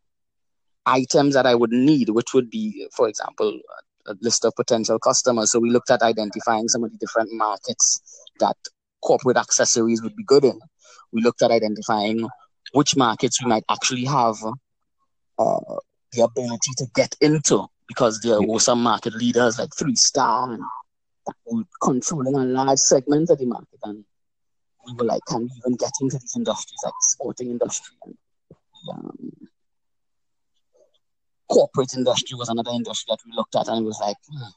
items 0.89 1.35
that 1.35 1.47
I 1.47 1.55
would 1.55 1.71
need, 1.71 2.11
which 2.11 2.35
would 2.35 2.51
be, 2.51 2.87
for 2.93 3.09
example, 3.09 3.61
a 4.07 4.15
list 4.21 4.45
of 4.45 4.55
potential 4.57 4.99
customers. 4.99 5.53
So 5.53 5.61
we 5.61 5.71
looked 5.71 5.91
at 5.91 6.03
identifying 6.03 6.69
some 6.69 6.85
of 6.85 6.93
the 6.93 6.99
different 6.99 7.31
markets 7.33 8.01
that 8.41 8.57
corporate 9.03 9.37
accessories 9.37 10.03
would 10.03 10.17
be 10.17 10.25
good 10.25 10.45
in. 10.45 10.59
We 11.13 11.23
looked 11.23 11.43
at 11.43 11.51
identifying 11.51 12.27
which 12.73 12.97
markets 12.97 13.43
we 13.43 13.49
might 13.49 13.65
actually 13.71 14.05
have 14.05 14.37
uh, 15.39 15.77
the 16.13 16.23
ability 16.23 16.73
to 16.79 16.87
get 16.95 17.15
into 17.21 17.67
because 17.87 18.21
there 18.21 18.41
were 18.43 18.61
some 18.61 18.83
market 18.83 19.15
leaders 19.15 19.59
like 19.59 19.71
Three 19.77 19.97
Star 19.97 20.57
that 21.27 21.35
were 21.47 21.63
controlling 21.83 22.35
a 22.35 22.45
large 22.45 22.79
segment 22.79 23.31
of 23.31 23.39
the 23.39 23.47
market. 23.47 23.79
And 23.85 24.05
we 24.87 24.95
were 24.95 25.05
like, 25.05 25.23
can 25.29 25.43
we 25.43 25.51
even 25.59 25.77
get 25.77 25.93
into 26.01 26.19
these 26.19 26.37
industries 26.37 26.81
like 26.85 26.95
sporting 27.01 27.51
industry 27.51 27.97
and 28.05 28.17
um, 28.91 29.48
corporate 31.51 31.95
industry 31.95 32.37
was 32.37 32.49
another 32.49 32.71
industry 32.73 33.07
that 33.09 33.19
we 33.25 33.33
looked 33.35 33.57
at 33.57 33.69
and 33.69 33.79
it 33.79 33.87
was 33.87 33.99
like, 34.01 34.17
hmm, 34.31 34.51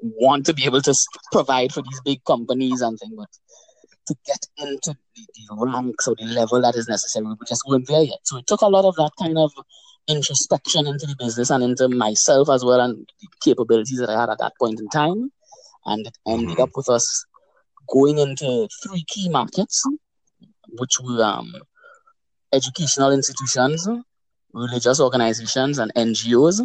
want 0.00 0.46
to 0.46 0.54
be 0.54 0.64
able 0.64 0.82
to 0.82 0.94
provide 1.30 1.72
for 1.72 1.82
these 1.82 2.00
big 2.04 2.22
companies 2.24 2.80
and 2.80 2.98
things, 2.98 3.14
but 3.16 3.28
to 4.06 4.14
get 4.26 4.46
into 4.58 4.96
the, 5.14 5.26
the 5.34 5.56
ranks 5.56 6.08
or 6.08 6.16
the 6.18 6.26
level 6.26 6.60
that 6.60 6.74
is 6.76 6.88
necessary, 6.88 7.26
we 7.26 7.36
just 7.46 7.62
weren't 7.66 7.86
there 7.88 8.02
yet. 8.02 8.18
So 8.24 8.38
it 8.38 8.46
took 8.46 8.62
a 8.62 8.68
lot 8.68 8.84
of 8.84 8.96
that 8.96 9.12
kind 9.18 9.38
of 9.38 9.52
introspection 10.08 10.86
into 10.86 11.06
the 11.06 11.16
business 11.18 11.50
and 11.50 11.62
into 11.62 11.88
myself 11.88 12.48
as 12.50 12.64
well 12.64 12.80
and 12.80 13.08
the 13.20 13.28
capabilities 13.42 13.98
that 13.98 14.10
I 14.10 14.20
had 14.20 14.30
at 14.30 14.38
that 14.38 14.54
point 14.58 14.80
in 14.80 14.88
time. 14.88 15.30
And 15.84 16.06
it 16.06 16.16
ended 16.26 16.50
mm-hmm. 16.50 16.62
up 16.62 16.70
with 16.74 16.88
us 16.88 17.24
going 17.88 18.18
into 18.18 18.68
three 18.82 19.04
key 19.08 19.28
markets, 19.28 19.82
which 20.78 20.98
were 21.00 21.22
um, 21.22 21.52
educational 22.52 23.12
institutions, 23.12 23.88
religious 24.52 25.00
organizations, 25.00 25.78
and 25.78 25.92
NGOs, 25.94 26.60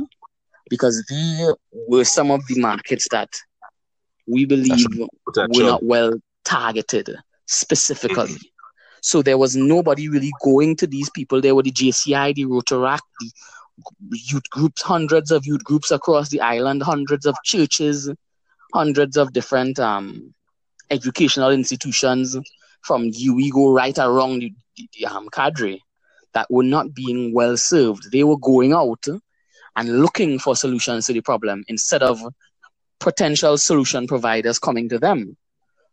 because 0.69 1.03
they 1.09 1.47
were 1.87 2.03
some 2.03 2.31
of 2.31 2.45
the 2.47 2.59
markets 2.59 3.07
that 3.11 3.29
we 4.27 4.45
believe 4.45 4.85
were 5.35 5.63
not 5.63 5.83
well 5.83 6.13
targeted 6.43 7.15
specifically. 7.45 8.37
So 9.01 9.21
there 9.21 9.37
was 9.37 9.55
nobody 9.55 10.09
really 10.09 10.31
going 10.43 10.75
to 10.77 10.87
these 10.87 11.09
people. 11.09 11.39
There 11.39 11.55
were 11.55 11.63
the 11.63 11.71
JCI, 11.71 12.35
the 12.35 12.45
Rotaract, 12.45 12.99
the 13.19 14.17
youth 14.17 14.49
groups, 14.49 14.81
hundreds 14.81 15.31
of 15.31 15.45
youth 15.45 15.63
groups 15.63 15.91
across 15.91 16.29
the 16.29 16.41
island, 16.41 16.83
hundreds 16.83 17.25
of 17.25 17.35
churches, 17.43 18.11
hundreds 18.73 19.15
of 19.15 19.33
different 19.33 19.79
um, 19.79 20.33
educational 20.89 21.51
institutions 21.51 22.35
from 22.81 23.11
UWI 23.11 23.51
go 23.51 23.73
right 23.73 23.97
around 23.97 24.39
the, 24.39 24.53
the, 24.75 24.89
the 24.97 25.05
um, 25.05 25.29
cadre 25.29 25.81
that 26.37 26.51
were 26.51 26.61
not 26.61 26.93
being 26.93 27.33
well 27.33 27.57
served. 27.57 28.11
They 28.11 28.23
were 28.23 28.37
going 28.37 28.71
out 28.71 29.03
and 29.75 30.01
looking 30.03 30.37
for 30.37 30.55
solutions 30.55 31.07
to 31.07 31.13
the 31.13 31.21
problem 31.21 31.63
instead 31.67 32.03
of 32.03 32.21
potential 32.99 33.57
solution 33.57 34.05
providers 34.05 34.59
coming 34.59 34.87
to 34.89 34.99
them. 34.99 35.35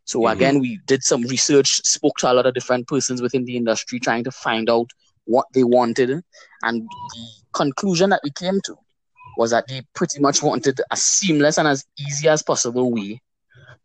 So 0.05 0.19
mm-hmm. 0.19 0.37
again, 0.37 0.61
we 0.61 0.81
did 0.85 1.03
some 1.03 1.23
research, 1.23 1.81
spoke 1.85 2.19
to 2.19 2.31
a 2.31 2.35
lot 2.35 2.45
of 2.45 2.53
different 2.53 2.87
persons 2.89 3.23
within 3.23 3.47
the 3.47 3.57
industry, 3.57 3.99
trying 3.99 4.23
to 4.25 4.31
find 4.31 4.69
out 4.69 4.91
what 5.25 5.47
they 5.55 5.65
wanted, 5.65 6.11
and 6.63 6.83
the 6.83 7.27
conclusion 7.55 8.11
that 8.11 8.21
we 8.23 8.31
came 8.31 8.61
to 8.67 8.77
was 9.39 9.51
that 9.53 9.67
they 9.67 9.81
pretty 9.95 10.21
much 10.21 10.43
wanted 10.43 10.79
a 10.91 10.97
seamless 10.99 11.57
and 11.57 11.67
as 11.67 11.87
easy 11.99 12.29
as 12.29 12.43
possible 12.43 12.93
way 12.93 13.23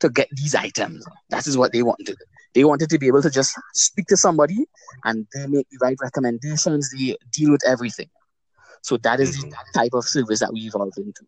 to 0.01 0.09
get 0.09 0.27
these 0.33 0.55
items. 0.55 1.05
That 1.29 1.47
is 1.47 1.57
what 1.57 1.71
they 1.71 1.83
wanted. 1.83 2.17
They 2.55 2.63
wanted 2.63 2.89
to 2.89 2.99
be 2.99 3.07
able 3.07 3.21
to 3.21 3.29
just 3.29 3.59
speak 3.73 4.07
to 4.07 4.17
somebody 4.17 4.65
and 5.03 5.27
they 5.33 5.47
make 5.47 5.67
the 5.69 5.77
right 5.81 5.97
recommendations. 6.01 6.89
They 6.91 7.15
deal 7.31 7.51
with 7.51 7.61
everything. 7.65 8.09
So 8.81 8.97
that 8.97 9.19
is 9.19 9.37
mm-hmm. 9.37 9.49
the 9.49 9.57
type 9.73 9.93
of 9.93 10.05
service 10.05 10.39
that 10.39 10.53
we 10.53 10.61
evolved 10.61 10.97
into. 10.97 11.25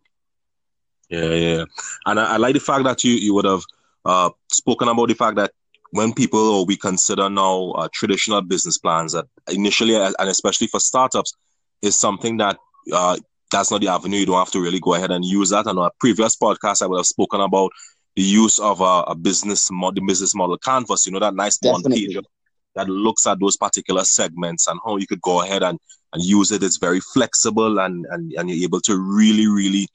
Yeah, 1.09 1.33
yeah, 1.33 1.65
and 2.05 2.19
I, 2.19 2.35
I 2.35 2.37
like 2.37 2.53
the 2.53 2.61
fact 2.61 2.85
that 2.85 3.03
you 3.03 3.11
you 3.13 3.33
would 3.33 3.43
have 3.43 3.63
uh, 4.05 4.29
spoken 4.49 4.87
about 4.87 5.09
the 5.09 5.13
fact 5.13 5.35
that 5.35 5.51
when 5.91 6.13
people 6.13 6.39
or 6.39 6.65
we 6.65 6.77
consider 6.77 7.29
now 7.29 7.71
uh, 7.71 7.89
traditional 7.93 8.41
business 8.41 8.77
plans 8.77 9.11
that 9.11 9.25
initially 9.49 9.95
and 9.95 10.15
especially 10.19 10.67
for 10.67 10.79
startups 10.79 11.33
is 11.81 11.97
something 11.97 12.37
that 12.37 12.57
uh, 12.93 13.17
that's 13.51 13.71
not 13.71 13.81
the 13.81 13.89
avenue 13.89 14.19
you 14.19 14.25
don't 14.25 14.37
have 14.37 14.51
to 14.51 14.61
really 14.61 14.79
go 14.79 14.93
ahead 14.93 15.11
and 15.11 15.25
use 15.25 15.49
that. 15.49 15.67
And 15.67 15.77
on 15.77 15.87
a 15.87 15.91
previous 15.99 16.35
podcast, 16.37 16.81
I 16.81 16.87
would 16.87 16.97
have 16.97 17.05
spoken 17.05 17.41
about 17.41 17.71
the 18.15 18.23
use 18.23 18.59
of 18.59 18.81
a, 18.81 19.03
a 19.07 19.15
business 19.15 19.69
model, 19.71 20.05
business 20.05 20.35
model 20.35 20.57
canvas. 20.57 21.05
You 21.05 21.13
know 21.13 21.19
that 21.19 21.35
nice 21.35 21.57
one 21.61 21.83
page 21.83 22.17
that 22.75 22.87
looks 22.87 23.27
at 23.27 23.39
those 23.39 23.57
particular 23.57 24.03
segments 24.03 24.67
and 24.67 24.79
how 24.85 24.97
you 24.97 25.07
could 25.07 25.21
go 25.21 25.41
ahead 25.41 25.63
and, 25.63 25.79
and 26.13 26.23
use 26.23 26.51
it. 26.51 26.63
It's 26.63 26.77
very 26.77 26.99
flexible 26.99 27.79
and, 27.79 28.05
and, 28.09 28.31
and 28.33 28.49
you're 28.49 28.63
able 28.63 28.81
to 28.81 28.97
really, 28.97 29.47
really 29.47 29.87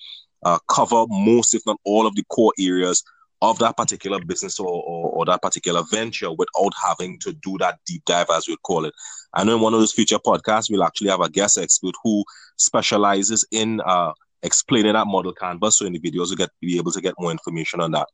uh, 0.45 0.59
cover 0.69 1.07
most, 1.09 1.55
if 1.55 1.63
not 1.67 1.79
all, 1.85 2.07
of 2.07 2.15
the 2.15 2.25
core 2.25 2.53
areas 2.59 3.03
of 3.43 3.59
that 3.59 3.77
particular 3.77 4.19
business 4.25 4.59
or, 4.59 4.67
or, 4.67 5.11
or, 5.11 5.25
that 5.27 5.43
particular 5.43 5.83
venture 5.91 6.31
without 6.33 6.73
having 6.83 7.19
to 7.19 7.35
do 7.35 7.57
that 7.59 7.79
deep 7.87 8.03
dive, 8.07 8.27
as 8.33 8.49
we 8.49 8.57
call 8.63 8.87
it. 8.87 8.95
I 9.35 9.45
know 9.45 9.57
in 9.57 9.61
one 9.61 9.75
of 9.75 9.81
those 9.81 9.93
future 9.93 10.19
podcasts, 10.19 10.71
we'll 10.71 10.85
actually 10.85 11.11
have 11.11 11.21
a 11.21 11.29
guest 11.29 11.59
expert 11.59 11.95
who 12.03 12.25
specializes 12.57 13.47
in 13.51 13.81
uh, 13.83 14.13
explaining 14.47 14.95
that 14.95 15.07
model 15.07 15.33
canvas. 15.33 15.79
So 15.79 15.87
in 15.87 15.93
the 15.93 16.01
videos, 16.01 16.31
we 16.31 16.37
get 16.37 16.51
be 16.61 16.79
able 16.79 16.93
to 16.93 17.01
get 17.01 17.15
more 17.19 17.31
information 17.31 17.81
on 17.81 17.91
that. 17.93 18.09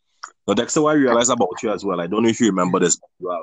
Now, 0.49 0.55
Dexter, 0.55 0.83
what 0.83 0.97
I 0.97 0.99
realized 0.99 1.31
about 1.31 1.63
you 1.63 1.73
as 1.73 1.85
well, 1.85 2.01
I 2.01 2.07
don't 2.07 2.23
know 2.23 2.29
if 2.29 2.41
you 2.41 2.47
remember 2.47 2.81
this, 2.81 2.99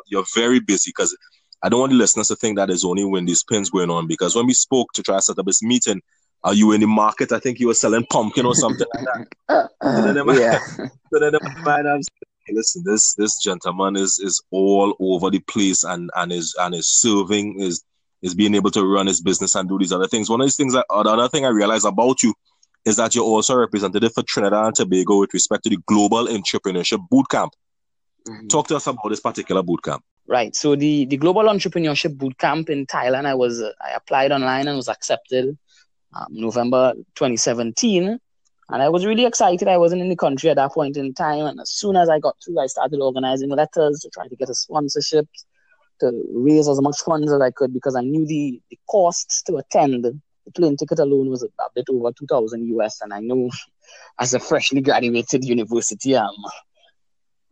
you're 0.08 0.26
very 0.36 0.60
busy 0.60 0.90
because 0.90 1.16
I 1.64 1.70
don't 1.70 1.80
want 1.80 1.92
the 1.92 1.98
listeners 1.98 2.28
to 2.28 2.36
think 2.36 2.58
that 2.58 2.68
there's 2.68 2.86
only 2.86 3.06
Windies 3.06 3.44
Pins 3.44 3.70
going 3.70 3.90
on 3.90 4.08
because 4.08 4.36
when 4.36 4.48
we 4.48 4.54
spoke 4.54 4.92
to 4.94 5.04
try 5.04 5.16
to 5.16 5.22
set 5.22 5.40
up 5.40 5.46
this 5.46 5.64
meeting, 5.64 6.02
are 6.44 6.54
you 6.54 6.72
in 6.72 6.82
the 6.82 6.88
market? 6.88 7.32
I 7.32 7.40
think 7.40 7.60
you 7.60 7.68
were 7.68 7.74
selling 7.74 8.06
pumpkin 8.10 8.46
or 8.46 8.56
something 8.56 8.88
like 8.96 9.28
that. 9.48 9.70
so 9.84 10.14
then 10.14 10.40
yeah. 10.40 10.60
so 11.14 11.20
then 11.20 11.36
I'm 11.36 12.02
listen, 12.52 12.84
this 12.86 13.14
this 13.16 13.38
gentleman 13.42 13.98
is 13.98 14.20
is 14.20 14.42
all 14.52 14.96
over 15.00 15.30
the 15.30 15.40
place 15.40 15.84
and 15.84 16.10
and 16.16 16.32
is 16.32 16.56
and 16.60 16.74
is 16.74 16.88
serving 16.88 17.60
is 17.60 17.84
is 18.22 18.36
being 18.36 18.56
able 18.56 18.72
to 18.72 18.86
run 18.86 19.08
his 19.08 19.22
business 19.22 19.56
and 19.56 19.70
do 19.70 19.78
these 19.78 19.92
other 19.92 20.08
things. 20.08 20.30
One 20.30 20.42
of 20.42 20.48
these 20.48 20.58
things 20.58 20.74
that 20.74 20.86
uh, 20.90 21.04
the 21.04 21.12
other 21.12 21.30
thing 21.30 21.46
I 21.46 21.50
realized 21.50 21.86
about 21.86 22.24
you 22.24 22.34
is 22.86 22.98
that 22.98 23.16
you're 23.16 23.26
also 23.26 23.56
representative 23.56 24.14
for 24.14 24.24
Trinidad 24.24 24.66
and 24.66 24.76
Tobago 24.76 25.20
with 25.20 25.34
respect 25.34 25.64
to 25.64 25.70
the 25.70 25.78
Global 25.86 26.28
Entrepreneurship 26.28 27.00
Bootcamp. 27.12 27.52
Mm-hmm. 28.28 28.48
Talk 28.48 28.68
to 28.68 28.76
us 28.76 28.88
about 28.88 29.10
this 29.10 29.20
particular 29.20 29.64
bootcamp. 29.64 30.00
Right. 30.28 30.56
So 30.56 30.76
the, 30.76 31.06
the 31.06 31.18
Global 31.18 31.44
Entrepreneurship 31.44 32.16
Bootcamp 32.18 32.70
in 32.70 32.86
Thailand, 32.86 33.26
I 33.26 33.34
was 33.34 33.62
uh, 33.62 33.72
I 33.82 33.92
applied 33.92 34.32
online 34.32 34.68
and 34.68 34.78
was 34.78 34.88
accepted 34.88 35.58
um, 36.14 36.28
November 36.30 36.94
2017. 37.16 38.20
And 38.72 38.84
I 38.84 38.90
was 38.90 39.06
really 39.06 39.26
excited. 39.26 39.68
I 39.68 39.78
wasn't 39.78 40.04
in 40.04 40.10
the 40.10 40.16
country 40.16 40.52
at 40.52 40.58
that 40.58 40.74
point 40.74 40.98
in 40.98 41.14
time. 41.16 41.46
And 41.46 41.60
as 41.60 41.72
soon 41.72 41.96
as 41.96 42.08
I 42.10 42.20
got 42.20 42.36
through, 42.44 42.60
I 42.60 42.68
started 42.68 43.02
organizing 43.02 43.50
letters 43.50 44.00
to 44.02 44.10
try 44.10 44.28
to 44.28 44.36
get 44.36 44.50
a 44.50 44.54
sponsorship 44.54 45.28
to 46.02 46.12
raise 46.32 46.68
as 46.68 46.80
much 46.80 47.00
funds 47.02 47.32
as 47.32 47.42
I 47.42 47.50
could 47.50 47.74
because 47.74 47.96
I 47.96 48.02
knew 48.02 48.28
the, 48.28 48.62
the 48.70 48.78
costs 48.90 49.42
to 49.44 49.58
attend. 49.58 50.22
The 50.50 50.62
plane 50.62 50.78
ticket 50.78 51.00
alone 51.00 51.30
was 51.30 51.44
a 51.44 51.48
bit 51.76 51.86
over 51.90 52.12
2000 52.12 52.66
US. 52.78 53.02
And 53.02 53.14
I 53.14 53.20
know 53.20 53.50
as 54.20 54.34
a 54.34 54.40
freshly 54.40 54.82
graduated 54.82 55.46
university 55.46 56.16
um, 56.16 56.36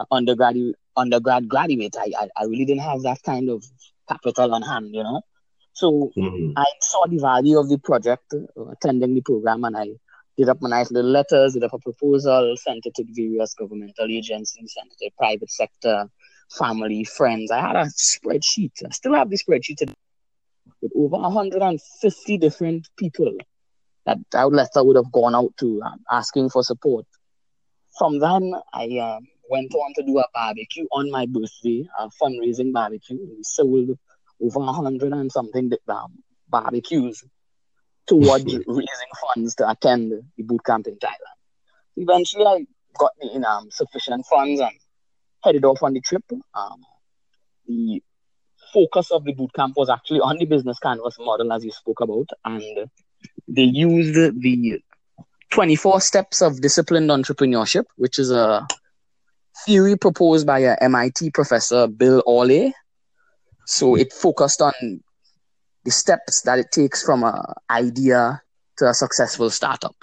undergraduate, 0.10 0.76
undergrad 0.96 1.48
graduate, 1.48 1.96
I, 1.98 2.12
I, 2.20 2.28
I 2.38 2.46
really 2.46 2.66
didn't 2.66 2.84
have 2.84 3.04
that 3.04 3.22
kind 3.24 3.50
of 3.50 3.64
capital 4.10 4.54
on 4.54 4.64
hand, 4.64 4.90
you 4.94 5.04
know. 5.04 5.22
So 5.74 6.12
mm-hmm. 6.18 6.54
I 6.58 6.66
saw 6.82 7.06
the 7.08 7.20
value 7.20 7.60
of 7.60 7.70
the 7.70 7.78
project, 7.78 8.34
uh, 8.34 8.66
attending 8.66 9.14
the 9.14 9.22
program, 9.22 9.64
and 9.64 9.78
I 9.78 9.90
did 10.36 10.50
up 10.50 10.60
my 10.60 10.70
nice 10.70 10.90
little 10.92 11.12
letters, 11.12 11.54
did 11.54 11.64
up 11.64 11.74
a 11.74 11.80
proposal, 11.80 12.56
sent 12.58 12.86
it 12.88 12.96
to 12.96 13.06
various 13.10 13.54
governmental 13.54 14.08
agencies, 14.10 14.74
sent 14.74 14.92
it 14.92 14.98
to 14.98 15.06
the 15.06 15.12
private 15.18 15.52
sector, 15.52 16.10
family, 16.58 17.04
friends. 17.04 17.52
I 17.52 17.60
had 17.60 17.76
a 17.76 17.86
spreadsheet. 17.86 18.72
I 18.84 18.90
still 18.90 19.14
have 19.14 19.30
the 19.30 19.38
spreadsheet 19.38 19.88
with 20.82 20.92
over 20.96 21.18
150 21.18 22.38
different 22.38 22.88
people 22.98 23.34
that 24.06 24.18
that 24.32 24.52
letter 24.52 24.84
would 24.84 24.96
have 24.96 25.12
gone 25.12 25.36
out 25.36 25.56
to 25.60 25.82
um, 25.84 26.00
asking 26.10 26.50
for 26.50 26.64
support. 26.64 27.06
From 27.98 28.20
then, 28.20 28.54
I 28.74 28.86
um, 29.00 29.28
went 29.50 29.74
on 29.74 29.94
to 29.96 30.04
do 30.04 30.18
a 30.20 30.26
barbecue 30.34 30.86
on 30.92 31.12
my 31.12 31.26
birthday, 31.26 31.86
a 32.00 32.10
fundraising 32.22 32.72
barbecue. 32.72 33.18
We 33.18 33.40
sold 33.42 33.98
over 34.42 34.60
a 34.60 34.72
hundred 34.72 35.14
and 35.14 35.32
something 35.32 35.72
um, 35.90 36.14
barbecues 36.48 37.24
towards 38.06 38.46
raising 38.68 39.14
funds 39.28 39.56
to 39.56 39.70
attend 39.70 40.14
the 40.38 40.44
boot 40.44 40.64
camp 40.66 40.88
in 40.88 40.96
Thailand. 40.96 41.38
Eventually, 41.98 42.46
I 42.46 42.66
got 42.98 43.12
in 43.22 43.44
um, 43.44 43.70
sufficient 43.72 44.26
funds 44.26 44.62
and 44.62 44.72
headed 45.44 45.66
off 45.66 45.84
on 45.84 45.94
the 45.94 46.02
trip. 46.02 46.24
Um, 46.54 46.82
the 47.68 48.02
focus 48.74 49.12
of 49.12 49.24
the 49.24 49.34
boot 49.34 49.54
camp 49.54 49.76
was 49.78 49.90
actually 49.90 50.20
on 50.20 50.38
the 50.38 50.46
business 50.46 50.80
canvas 50.80 51.18
model, 51.20 51.52
as 51.54 51.64
you 51.64 51.72
spoke 51.72 52.02
about, 52.02 52.30
and 52.46 52.90
they 53.48 53.64
used 53.64 54.16
the 54.16 54.82
24 55.52 56.02
steps 56.02 56.42
of 56.42 56.62
disciplined 56.62 57.10
entrepreneurship, 57.10 57.86
which 57.96 58.20
is 58.20 58.32
a 58.32 58.68
theory 59.66 59.98
proposed 59.98 60.46
by 60.46 60.60
a 60.60 60.76
MIT 60.82 61.32
professor, 61.32 61.88
Bill 61.88 62.22
Aulet, 62.28 62.74
So 63.66 63.96
it 63.96 64.14
focused 64.14 64.62
on 64.62 64.74
the 65.84 65.92
steps 65.92 66.42
that 66.44 66.58
it 66.58 66.68
takes 66.72 67.04
from 67.04 67.24
a 67.24 67.54
idea 67.70 68.42
to 68.78 68.90
a 68.90 68.94
successful 68.94 69.50
startup. 69.50 69.96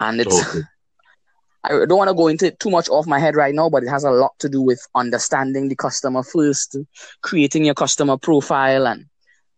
And 0.00 0.20
it's 0.20 0.48
okay. 0.48 0.62
I 1.68 1.84
don't 1.84 1.98
want 1.98 2.08
to 2.08 2.14
go 2.14 2.28
into 2.28 2.46
it 2.46 2.58
too 2.60 2.70
much 2.70 2.88
off 2.88 3.06
my 3.06 3.18
head 3.18 3.36
right 3.36 3.54
now, 3.54 3.68
but 3.68 3.82
it 3.82 3.88
has 3.88 4.04
a 4.04 4.10
lot 4.10 4.32
to 4.38 4.48
do 4.48 4.62
with 4.62 4.80
understanding 4.94 5.68
the 5.68 5.76
customer 5.76 6.22
first, 6.22 6.76
creating 7.22 7.66
your 7.66 7.74
customer 7.74 8.16
profile, 8.16 8.86
and 8.86 9.04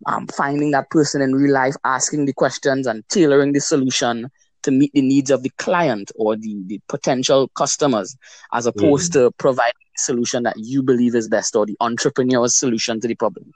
um, 0.06 0.26
finding 0.26 0.72
that 0.72 0.90
person 0.90 1.22
in 1.22 1.34
real 1.34 1.52
life, 1.52 1.76
asking 1.84 2.26
the 2.26 2.32
questions, 2.32 2.86
and 2.86 3.08
tailoring 3.08 3.52
the 3.52 3.60
solution 3.60 4.28
to 4.62 4.70
meet 4.70 4.92
the 4.92 5.02
needs 5.02 5.30
of 5.30 5.42
the 5.42 5.50
client 5.58 6.10
or 6.16 6.36
the, 6.36 6.62
the 6.66 6.80
potential 6.88 7.48
customers, 7.54 8.16
as 8.52 8.66
opposed 8.66 9.12
mm. 9.12 9.14
to 9.14 9.30
providing 9.38 9.72
a 9.96 10.00
solution 10.00 10.42
that 10.42 10.56
you 10.58 10.82
believe 10.82 11.14
is 11.14 11.28
best 11.28 11.54
or 11.54 11.64
the 11.64 11.76
entrepreneur's 11.80 12.58
solution 12.58 13.00
to 13.00 13.06
the 13.06 13.14
problem. 13.14 13.52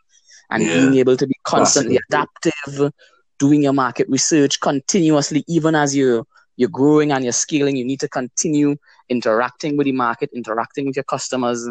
And 0.51 0.63
yeah. 0.63 0.75
being 0.75 0.95
able 0.95 1.17
to 1.17 1.27
be 1.27 1.35
constantly 1.45 1.99
adaptive, 2.09 2.93
doing 3.39 3.63
your 3.65 3.73
market 3.73 4.09
research 4.09 4.61
continuously, 4.61 5.45
even 5.49 5.75
as 5.75 5.97
you 5.97 6.27
you're 6.57 6.69
growing 6.69 7.13
and 7.13 7.25
you're 7.25 7.33
scaling, 7.33 7.77
you 7.77 7.85
need 7.85 8.01
to 8.01 8.09
continue 8.09 8.77
interacting 9.09 9.77
with 9.77 9.87
the 9.87 9.93
market, 9.93 10.31
interacting 10.35 10.87
with 10.87 10.97
your 10.97 11.05
customers 11.05 11.69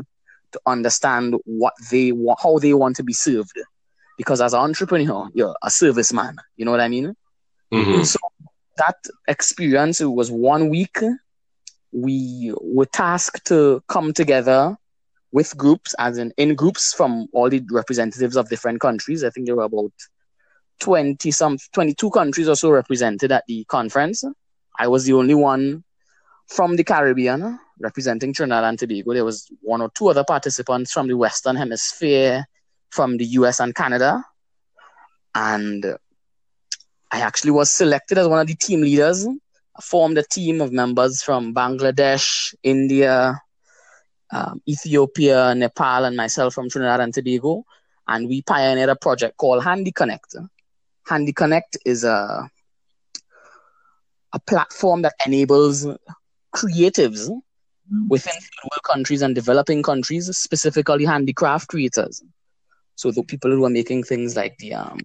to 0.51 0.61
understand 0.65 1.35
what 1.45 1.73
they 1.91 2.11
want, 2.11 2.39
how 2.41 2.59
they 2.59 2.73
want 2.73 2.95
to 2.97 3.03
be 3.03 3.13
served. 3.13 3.59
Because 4.17 4.41
as 4.41 4.53
an 4.53 4.59
entrepreneur, 4.59 5.29
you're 5.33 5.55
a 5.63 5.69
serviceman. 5.69 6.35
You 6.55 6.65
know 6.65 6.71
what 6.71 6.81
I 6.81 6.87
mean? 6.87 7.15
Mm-hmm. 7.71 8.03
So 8.03 8.19
that 8.77 8.97
experience 9.27 10.01
it 10.01 10.05
was 10.05 10.29
one 10.29 10.69
week. 10.69 10.97
We 11.91 12.53
were 12.61 12.85
tasked 12.85 13.45
to 13.47 13.83
come 13.87 14.13
together 14.13 14.77
with 15.31 15.57
groups, 15.57 15.95
as 15.97 16.17
in 16.19 16.31
in 16.37 16.53
groups 16.53 16.93
from 16.93 17.27
all 17.33 17.49
the 17.49 17.63
representatives 17.71 18.35
of 18.35 18.49
different 18.49 18.81
countries. 18.81 19.23
I 19.23 19.31
think 19.31 19.47
there 19.47 19.55
were 19.55 19.63
about 19.63 19.91
20 20.79 21.31
some 21.31 21.57
22 21.71 22.11
countries 22.11 22.47
or 22.47 22.55
so 22.55 22.69
represented 22.69 23.31
at 23.31 23.43
the 23.47 23.63
conference 23.65 24.23
I 24.77 24.87
was 24.87 25.05
the 25.05 25.13
only 25.13 25.35
one 25.35 25.83
from 26.47 26.75
the 26.75 26.83
Caribbean 26.83 27.59
representing 27.79 28.33
Trinidad 28.33 28.63
and 28.63 28.79
Tobago. 28.79 29.13
There 29.13 29.25
was 29.25 29.47
one 29.61 29.81
or 29.81 29.89
two 29.95 30.07
other 30.07 30.23
participants 30.23 30.91
from 30.91 31.07
the 31.07 31.17
Western 31.17 31.55
Hemisphere, 31.55 32.45
from 32.89 33.17
the 33.17 33.25
US 33.25 33.59
and 33.59 33.73
Canada. 33.73 34.23
And 35.35 35.85
I 37.11 37.19
actually 37.21 37.51
was 37.51 37.71
selected 37.71 38.17
as 38.17 38.27
one 38.27 38.39
of 38.39 38.47
the 38.47 38.55
team 38.55 38.81
leaders. 38.81 39.27
I 39.27 39.81
formed 39.81 40.17
a 40.17 40.23
team 40.23 40.61
of 40.61 40.71
members 40.71 41.23
from 41.23 41.53
Bangladesh, 41.53 42.53
India, 42.63 43.41
um, 44.31 44.61
Ethiopia, 44.67 45.55
Nepal, 45.55 46.05
and 46.05 46.15
myself 46.15 46.53
from 46.53 46.69
Trinidad 46.69 46.99
and 46.99 47.13
Tobago. 47.13 47.65
And 48.07 48.27
we 48.27 48.41
pioneered 48.41 48.89
a 48.89 48.95
project 48.95 49.37
called 49.37 49.63
Handy 49.63 49.91
Connect. 49.91 50.35
Handy 51.05 51.33
Connect 51.33 51.77
is 51.85 52.03
a 52.03 52.49
a 54.33 54.39
platform 54.39 55.03
that 55.03 55.13
enables 55.25 55.87
creatives 56.55 57.29
within 58.09 58.33
third 58.33 58.83
countries 58.83 59.21
and 59.21 59.35
developing 59.35 59.83
countries, 59.83 60.35
specifically 60.37 61.05
handicraft 61.05 61.67
creators. 61.67 62.21
So 62.95 63.11
the 63.11 63.23
people 63.23 63.51
who 63.51 63.65
are 63.65 63.69
making 63.69 64.03
things 64.03 64.35
like 64.35 64.57
the 64.57 64.75
um, 64.75 64.99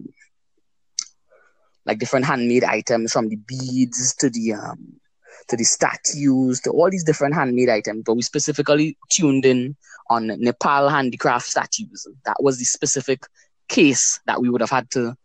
like 1.85 1.99
different 1.99 2.25
handmade 2.25 2.63
items 2.63 3.11
from 3.11 3.29
the 3.29 3.35
beads 3.35 4.15
to 4.15 4.29
the 4.29 4.53
um, 4.53 4.99
to 5.47 5.57
the 5.57 5.63
statues 5.63 6.61
to 6.61 6.71
all 6.71 6.89
these 6.89 7.03
different 7.03 7.33
handmade 7.33 7.69
items, 7.69 8.03
but 8.05 8.15
we 8.15 8.21
specifically 8.21 8.97
tuned 9.09 9.45
in 9.45 9.75
on 10.09 10.27
Nepal 10.27 10.89
handicraft 10.89 11.47
statues. 11.47 12.07
That 12.25 12.37
was 12.41 12.57
the 12.57 12.65
specific 12.65 13.25
case 13.67 14.19
that 14.25 14.41
we 14.41 14.49
would 14.49 14.61
have 14.61 14.69
had 14.69 14.89
to 14.91 15.15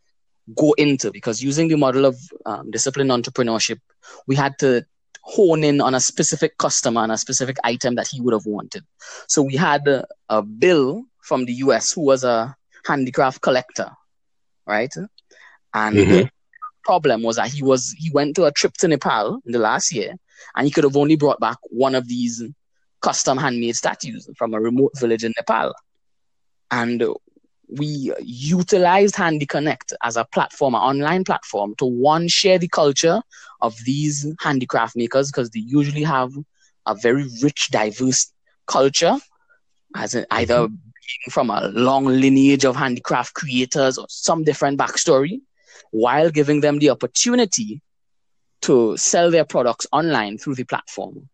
go 0.57 0.72
into 0.72 1.11
because 1.11 1.42
using 1.42 1.68
the 1.68 1.76
model 1.76 2.04
of 2.04 2.16
um, 2.44 2.70
disciplined 2.70 3.11
entrepreneurship, 3.11 3.78
we 4.26 4.37
had 4.37 4.59
to 4.59 4.85
hone 5.22 5.64
in 5.64 5.80
on 5.80 5.94
a 5.94 6.00
specific 6.00 6.59
customer 6.59 7.02
and 7.02 7.12
a 7.12 7.18
specific 7.18 7.57
item 7.64 7.94
that 7.94 8.07
he 8.07 8.20
would 8.20 8.35
have 8.35 8.46
wanted. 8.46 8.85
So 9.26 9.42
we 9.42 9.57
had 9.57 9.88
a, 9.88 10.07
a 10.28 10.42
Bill 10.42 11.04
from 11.22 11.46
the 11.46 11.54
US 11.54 11.92
who 11.92 12.02
was 12.02 12.24
a 12.24 12.54
handicraft 12.85 13.40
collector, 13.40 13.90
right? 14.66 14.94
And 15.72 15.96
mm-hmm. 15.96 16.11
the 16.11 16.30
problem 16.85 17.22
was 17.22 17.37
that 17.37 17.48
he 17.48 17.62
was 17.62 17.94
he 17.98 18.11
went 18.11 18.37
to 18.37 18.44
a 18.44 18.52
trip 18.52 18.74
to 18.74 18.88
Nepal 18.88 19.40
in 19.46 19.52
the 19.52 19.59
last 19.59 19.92
year 19.92 20.14
and 20.54 20.66
he 20.66 20.70
could 20.70 20.85
have 20.85 20.96
only 20.96 21.16
brought 21.16 21.40
back 21.40 21.57
one 21.70 21.94
of 21.94 22.07
these 22.07 22.42
custom 23.00 23.38
handmade 23.38 23.76
statues 23.76 24.28
from 24.37 24.54
a 24.54 24.61
remote 24.61 24.92
village 24.98 25.24
in 25.24 25.33
Nepal. 25.37 25.72
And 26.70 27.02
we 27.68 28.12
utilized 28.20 29.16
Handy 29.16 29.46
Connect 29.46 29.92
as 30.03 30.16
a 30.16 30.24
platform, 30.24 30.74
an 30.74 30.81
online 30.81 31.24
platform, 31.24 31.74
to 31.79 31.85
one 31.85 32.29
share 32.29 32.59
the 32.59 32.68
culture 32.68 33.22
of 33.61 33.77
these 33.85 34.27
handicraft 34.40 34.96
makers 34.96 35.31
because 35.31 35.50
they 35.50 35.61
usually 35.61 36.03
have 36.03 36.33
a 36.87 36.94
very 36.94 37.27
rich, 37.42 37.68
diverse 37.70 38.33
culture, 38.66 39.16
as 39.96 40.14
in 40.14 40.27
either 40.31 40.55
mm-hmm. 40.55 40.74
being 40.74 41.31
from 41.31 41.50
a 41.50 41.68
long 41.68 42.05
lineage 42.05 42.64
of 42.64 42.77
handicraft 42.77 43.35
creators 43.35 43.98
or 43.98 44.07
some 44.09 44.44
different 44.44 44.79
backstory, 44.79 45.40
while 45.90 46.31
giving 46.31 46.61
them 46.61 46.79
the 46.79 46.90
opportunity 46.90 47.81
to 48.62 48.96
sell 48.96 49.31
their 49.31 49.44
products 49.44 49.87
online 49.92 50.38
through 50.38 50.55
the 50.55 50.64
platform. 50.64 51.29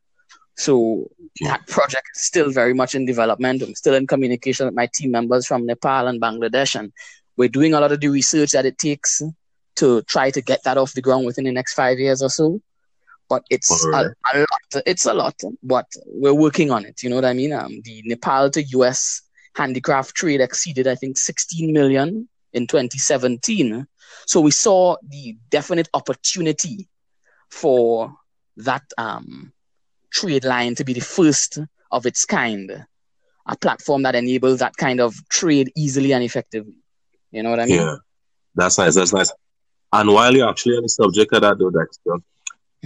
So 0.60 1.10
that 1.40 1.66
project 1.68 2.06
is 2.14 2.22
still 2.22 2.50
very 2.50 2.74
much 2.74 2.94
in 2.94 3.06
development. 3.06 3.62
I'm 3.62 3.74
still 3.74 3.94
in 3.94 4.06
communication 4.06 4.66
with 4.66 4.74
my 4.74 4.90
team 4.94 5.10
members 5.10 5.46
from 5.46 5.64
Nepal 5.64 6.06
and 6.06 6.20
Bangladesh, 6.20 6.78
and 6.78 6.92
we're 7.38 7.48
doing 7.48 7.72
a 7.72 7.80
lot 7.80 7.92
of 7.92 8.00
the 8.00 8.08
research 8.08 8.50
that 8.50 8.66
it 8.66 8.76
takes 8.76 9.22
to 9.76 10.02
try 10.02 10.30
to 10.30 10.42
get 10.42 10.62
that 10.64 10.76
off 10.76 10.92
the 10.92 11.00
ground 11.00 11.24
within 11.24 11.44
the 11.44 11.52
next 11.52 11.72
five 11.72 11.98
years 11.98 12.20
or 12.22 12.28
so. 12.28 12.60
But 13.30 13.42
it's 13.48 13.70
right. 13.90 14.08
a, 14.34 14.36
a, 14.36 14.40
lot. 14.40 14.82
It's 14.84 15.06
a 15.06 15.14
lot, 15.14 15.40
but 15.62 15.86
we're 16.04 16.34
working 16.34 16.70
on 16.70 16.84
it. 16.84 17.02
You 17.02 17.08
know 17.08 17.16
what 17.16 17.24
I 17.24 17.32
mean? 17.32 17.54
Um, 17.54 17.80
the 17.84 18.02
Nepal 18.04 18.50
to 18.50 18.62
US 18.62 19.22
handicraft 19.54 20.14
trade 20.14 20.42
exceeded, 20.42 20.86
I 20.86 20.94
think, 20.94 21.16
16 21.16 21.72
million 21.72 22.28
in 22.52 22.66
2017. 22.66 23.86
So 24.26 24.42
we 24.42 24.50
saw 24.50 24.96
the 25.08 25.38
definite 25.48 25.88
opportunity 25.94 26.86
for 27.48 28.12
that 28.58 28.82
um, 28.98 29.54
trade 30.12 30.44
line 30.44 30.74
to 30.76 30.84
be 30.84 30.92
the 30.92 31.00
first 31.00 31.58
of 31.90 32.06
its 32.06 32.24
kind, 32.24 32.86
a 33.46 33.56
platform 33.56 34.02
that 34.02 34.14
enables 34.14 34.60
that 34.60 34.76
kind 34.76 35.00
of 35.00 35.14
trade 35.28 35.72
easily 35.76 36.12
and 36.12 36.24
effectively. 36.24 36.74
You 37.30 37.42
know 37.42 37.50
what 37.50 37.60
I 37.60 37.66
mean? 37.66 37.76
Yeah, 37.76 37.96
that's 38.54 38.78
nice. 38.78 38.94
That's 38.94 39.12
nice. 39.12 39.32
And 39.92 40.12
while 40.12 40.34
you're 40.34 40.48
actually 40.48 40.76
on 40.76 40.82
the 40.82 40.88
subject 40.88 41.32
of 41.32 41.42
that, 41.42 41.58
though, 41.58 41.70
Dexter, 41.70 42.16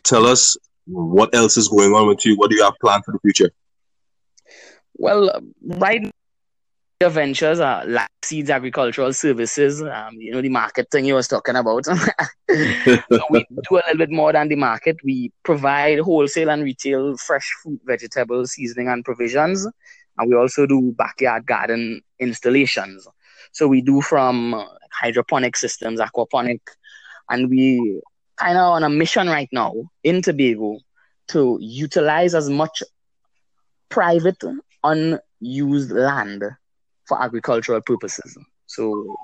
tell 0.05 0.27
us 0.27 0.57
what 0.87 1.35
else 1.35 1.57
is 1.57 1.69
going 1.69 1.93
on 1.93 2.09
with 2.09 2.25
you. 2.25 2.37
What 2.37 2.51
do 2.51 2.57
you 2.57 2.65
have 2.65 2.75
planned 2.81 3.05
for 3.05 3.13
the 3.13 3.19
future? 3.21 3.51
Well, 4.97 5.41
right 5.63 6.11
ventures 7.01 7.61
are 7.61 7.85
like 7.87 8.09
seeds 8.23 8.51
agricultural 8.51 9.13
services 9.13 9.83
um, 9.83 10.15
you 10.15 10.33
know 10.33 10.41
the 10.41 10.49
market 10.49 10.87
thing 10.91 11.05
you 11.05 11.15
was 11.15 11.29
talking 11.29 11.57
about. 11.57 11.87
So 12.49 13.21
we 13.31 13.45
do 13.69 13.77
a 13.77 13.83
little 13.87 13.99
bit 13.99 14.11
more 14.11 14.33
than 14.33 14.49
the 14.49 14.57
market. 14.57 14.97
We 15.03 15.33
provide 15.43 15.99
wholesale 15.99 16.51
and 16.51 16.63
retail 16.63 17.17
fresh 17.17 17.51
fruit 17.63 17.81
vegetables 17.85 18.53
seasoning 18.53 18.89
and 18.89 19.05
provisions. 19.05 19.67
And 20.19 20.31
we 20.31 20.37
also 20.37 20.67
do 20.67 20.93
backyard 20.93 21.47
garden 21.47 22.01
installations. 22.21 23.09
So 23.53 23.67
we 23.67 23.81
do 23.81 24.01
from 24.01 24.65
hydroponic 24.93 25.57
systems 25.57 26.01
aquaponic. 26.01 26.61
And 27.29 27.51
we 27.51 28.01
kind 28.37 28.59
of 28.59 28.75
on 28.75 28.85
a 28.85 28.91
mission 28.91 29.29
right 29.29 29.49
now 29.51 29.75
in 30.03 30.23
tobago 30.23 30.79
to 31.29 31.59
utilize 31.61 32.35
as 32.35 32.51
much 32.51 32.83
private 33.89 34.43
unused 34.83 35.91
land 35.91 36.45
for 37.07 37.23
agricultural 37.23 37.81
purposes. 37.83 38.37
So 38.67 39.17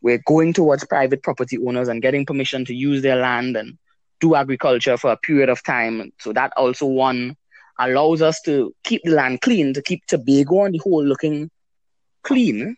we're 0.00 0.22
going 0.26 0.52
towards 0.52 0.84
private 0.84 1.22
property 1.22 1.58
owners 1.58 1.88
and 1.88 2.02
getting 2.02 2.26
permission 2.26 2.64
to 2.66 2.74
use 2.74 3.02
their 3.02 3.16
land 3.16 3.56
and 3.56 3.78
do 4.20 4.34
agriculture 4.34 4.96
for 4.96 5.12
a 5.12 5.16
period 5.16 5.48
of 5.48 5.62
time. 5.62 6.12
So 6.20 6.32
that 6.32 6.52
also 6.56 6.86
one 6.86 7.36
allows 7.78 8.22
us 8.22 8.40
to 8.42 8.74
keep 8.84 9.02
the 9.04 9.12
land 9.12 9.40
clean, 9.40 9.74
to 9.74 9.82
keep 9.82 10.06
Tobago 10.06 10.60
on 10.60 10.72
the 10.72 10.78
whole 10.78 11.04
looking 11.04 11.50
clean, 12.22 12.76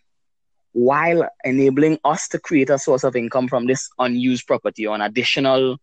while 0.73 1.27
enabling 1.43 1.99
us 2.03 2.27
to 2.29 2.39
create 2.39 2.69
a 2.69 2.77
source 2.77 3.03
of 3.03 3.15
income 3.15 3.47
from 3.47 3.65
this 3.65 3.89
unused 3.99 4.45
property 4.45 4.85
or 4.85 4.95
an 4.95 5.01
additional 5.01 5.77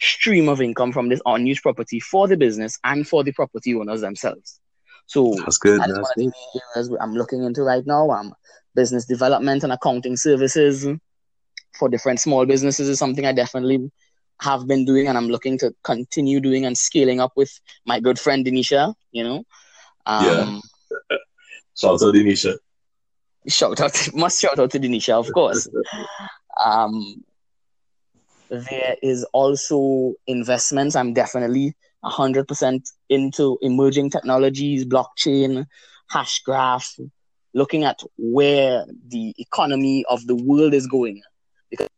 stream 0.00 0.48
of 0.48 0.60
income 0.60 0.92
from 0.92 1.08
this 1.08 1.20
unused 1.26 1.62
property 1.62 1.98
for 1.98 2.28
the 2.28 2.36
business 2.36 2.78
and 2.84 3.08
for 3.08 3.24
the 3.24 3.32
property 3.32 3.74
owners 3.74 4.02
themselves. 4.02 4.60
So 5.06 5.34
that's 5.38 5.58
good. 5.58 5.80
That 5.80 5.88
that's 5.88 6.12
good. 6.16 6.32
areas 6.74 6.90
I'm 7.00 7.14
looking 7.14 7.42
into 7.42 7.62
right 7.62 7.86
now. 7.86 8.10
Um, 8.10 8.34
business 8.74 9.06
development 9.06 9.64
and 9.64 9.72
accounting 9.72 10.16
services 10.16 10.86
for 11.78 11.88
different 11.88 12.20
small 12.20 12.44
businesses 12.44 12.88
is 12.88 12.98
something 12.98 13.24
I 13.24 13.32
definitely 13.32 13.90
have 14.40 14.66
been 14.66 14.84
doing, 14.84 15.08
and 15.08 15.16
I'm 15.16 15.28
looking 15.28 15.58
to 15.58 15.74
continue 15.82 16.40
doing 16.40 16.66
and 16.66 16.76
scaling 16.76 17.20
up 17.20 17.32
with 17.36 17.58
my 17.86 18.00
good 18.00 18.18
friend 18.18 18.44
Denisha. 18.44 18.94
You 19.12 19.24
know, 19.24 19.44
um, 20.04 20.62
yeah. 21.10 21.16
Shout 21.76 21.94
out 21.94 22.00
to 22.00 22.06
Denisha. 22.06 22.56
shout 23.46 23.80
out, 23.80 24.08
must 24.14 24.40
shout 24.40 24.58
out 24.58 24.70
to 24.70 24.80
Denisha, 24.80 25.12
of 25.12 25.32
course. 25.32 25.68
Um, 26.64 27.22
there 28.48 28.96
is 29.02 29.24
also 29.34 30.14
investments. 30.26 30.96
I'm 30.96 31.12
definitely 31.12 31.74
100% 32.06 32.92
into 33.08 33.58
emerging 33.62 34.10
technologies, 34.10 34.84
blockchain, 34.84 35.66
hash 36.08 36.42
graph, 36.42 36.96
looking 37.54 37.84
at 37.84 38.00
where 38.16 38.84
the 39.08 39.34
economy 39.38 40.04
of 40.08 40.26
the 40.26 40.36
world 40.36 40.74
is 40.74 40.86
going. 40.86 41.22
Because 41.70 41.88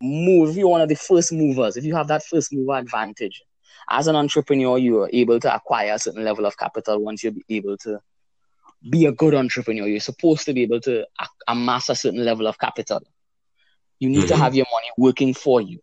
move, 0.00 0.50
if 0.50 0.56
you're 0.56 0.68
one 0.68 0.80
of 0.80 0.88
the 0.88 0.96
first 0.96 1.32
movers, 1.32 1.76
if 1.76 1.84
you 1.84 1.94
have 1.94 2.08
that 2.08 2.24
first 2.24 2.52
mover 2.52 2.78
advantage, 2.78 3.42
as 3.90 4.06
an 4.06 4.16
entrepreneur, 4.16 4.78
you 4.78 5.02
are 5.02 5.10
able 5.12 5.38
to 5.40 5.54
acquire 5.54 5.94
a 5.94 5.98
certain 5.98 6.24
level 6.24 6.46
of 6.46 6.56
capital 6.56 6.98
once 6.98 7.22
you're 7.22 7.34
able 7.48 7.76
to 7.78 8.00
be 8.90 9.06
a 9.06 9.12
good 9.12 9.34
entrepreneur. 9.34 9.86
You're 9.86 10.00
supposed 10.00 10.44
to 10.46 10.54
be 10.54 10.62
able 10.62 10.80
to 10.80 11.06
amass 11.48 11.88
a 11.88 11.94
certain 11.94 12.24
level 12.24 12.46
of 12.46 12.58
capital. 12.58 13.02
You 13.98 14.08
need 14.08 14.20
mm-hmm. 14.20 14.28
to 14.28 14.36
have 14.36 14.54
your 14.54 14.66
money 14.72 14.88
working 14.96 15.34
for 15.34 15.60
you. 15.60 15.80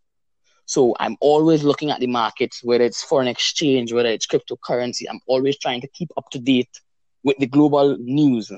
So 0.66 0.96
I'm 1.00 1.18
always 1.20 1.64
looking 1.64 1.92
at 1.92 2.00
the 2.00 2.08
markets, 2.08 2.64
whether 2.64 2.84
it's 2.84 3.04
foreign 3.04 3.28
exchange, 3.28 3.92
whether 3.92 4.10
it's 4.10 4.28
cryptocurrency. 4.28 5.04
I'm 5.10 5.20
always 5.28 5.58
trying 5.58 5.82
to 5.82 5.88
keep 5.88 6.10
up 6.18 6.30
to 6.32 6.40
date 6.40 6.80
with 7.24 7.38
the 7.38 7.48
global 7.48 7.98
news 8.00 8.52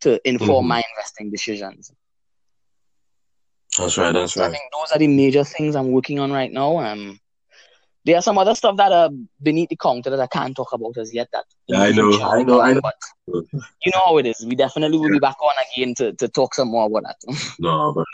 to 0.00 0.28
inform 0.28 0.62
mm-hmm. 0.62 0.68
my 0.68 0.82
investing 0.96 1.30
decisions. 1.30 1.92
That's 3.78 3.96
right. 3.96 4.12
That's 4.12 4.36
right. 4.36 4.46
I 4.46 4.50
think 4.50 4.62
those 4.72 4.92
are 4.94 4.98
the 4.98 5.08
major 5.08 5.44
things 5.44 5.76
I'm 5.76 5.92
working 5.92 6.18
on 6.18 6.32
right 6.32 6.52
now. 6.52 6.78
Um, 6.78 7.18
there 8.04 8.16
are 8.16 8.22
some 8.22 8.36
other 8.36 8.54
stuff 8.54 8.76
that 8.76 8.92
are 8.92 9.10
beneath 9.42 9.68
the 9.68 9.76
counter 9.76 10.10
that 10.10 10.20
I 10.20 10.26
can't 10.26 10.56
talk 10.56 10.72
about 10.72 10.96
as 10.98 11.14
yet. 11.14 11.28
That 11.32 11.44
yeah, 11.68 11.82
I 11.82 11.92
know, 11.92 12.20
I 12.20 12.42
know, 12.42 12.60
I 12.60 12.72
know. 12.72 12.80
But 12.80 12.94
you 13.26 13.92
know 13.94 14.02
how 14.04 14.18
it 14.18 14.26
is. 14.26 14.44
We 14.44 14.56
definitely 14.56 14.98
will 14.98 15.10
be 15.10 15.20
back 15.20 15.36
on 15.40 15.52
again 15.72 15.94
to, 15.96 16.12
to 16.14 16.28
talk 16.28 16.54
some 16.54 16.68
more 16.68 16.86
about 16.86 17.04
that. 17.04 17.54
no, 17.60 17.92
but 17.94 18.04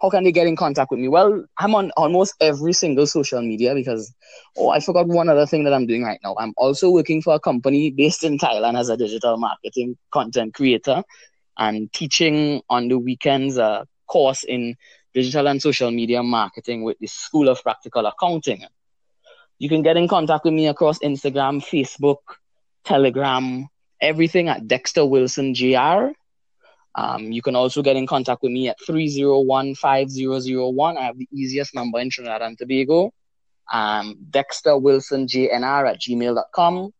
how 0.00 0.10
can 0.10 0.24
they 0.24 0.32
get 0.32 0.46
in 0.46 0.56
contact 0.56 0.90
with 0.90 1.00
me? 1.00 1.08
Well, 1.08 1.44
I'm 1.58 1.74
on 1.74 1.90
almost 1.96 2.34
every 2.40 2.72
single 2.74 3.06
social 3.06 3.40
media 3.40 3.74
because, 3.74 4.14
oh, 4.56 4.68
I 4.68 4.80
forgot 4.80 5.06
one 5.06 5.28
other 5.28 5.46
thing 5.46 5.64
that 5.64 5.72
I'm 5.72 5.86
doing 5.86 6.02
right 6.02 6.20
now. 6.22 6.36
I'm 6.38 6.52
also 6.56 6.90
working 6.90 7.22
for 7.22 7.34
a 7.34 7.40
company 7.40 7.90
based 7.90 8.22
in 8.22 8.38
Thailand 8.38 8.78
as 8.78 8.90
a 8.90 8.96
digital 8.96 9.38
marketing 9.38 9.96
content 10.10 10.54
creator 10.54 11.02
and 11.58 11.90
teaching 11.92 12.60
on 12.68 12.88
the 12.88 12.98
weekends 12.98 13.56
a 13.56 13.86
course 14.06 14.44
in 14.44 14.76
digital 15.14 15.48
and 15.48 15.62
social 15.62 15.90
media 15.90 16.22
marketing 16.22 16.82
with 16.82 16.98
the 16.98 17.06
School 17.06 17.48
of 17.48 17.62
Practical 17.62 18.04
Accounting. 18.04 18.66
You 19.58 19.70
can 19.70 19.82
get 19.82 19.96
in 19.96 20.08
contact 20.08 20.44
with 20.44 20.52
me 20.52 20.68
across 20.68 20.98
Instagram, 20.98 21.64
Facebook, 21.64 22.18
Telegram, 22.84 23.66
everything 24.00 24.48
at 24.50 24.68
Dexter 24.68 25.06
Wilson 25.06 25.54
Jr. 25.54 26.12
Um, 26.96 27.30
you 27.30 27.42
can 27.42 27.54
also 27.54 27.82
get 27.82 27.96
in 27.96 28.06
contact 28.06 28.42
with 28.42 28.52
me 28.52 28.68
at 28.68 28.78
301-5001. 28.88 30.96
I 30.96 31.02
have 31.02 31.18
the 31.18 31.28
easiest 31.30 31.74
number 31.74 31.98
in 31.98 32.08
Trinidad 32.08 32.40
and 32.40 32.56
Tobago. 32.56 33.12
Um, 33.70 34.16
Dexter 34.30 34.78
Wilson 34.78 35.26
JNR 35.26 35.90
at 35.90 36.00
gmail.com. 36.00 36.90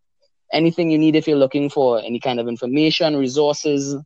Anything 0.52 0.90
you 0.90 0.98
need 0.98 1.16
if 1.16 1.26
you're 1.26 1.38
looking 1.38 1.70
for 1.70 1.98
any 2.00 2.20
kind 2.20 2.38
of 2.38 2.46
information, 2.46 3.16
resources, 3.16 3.96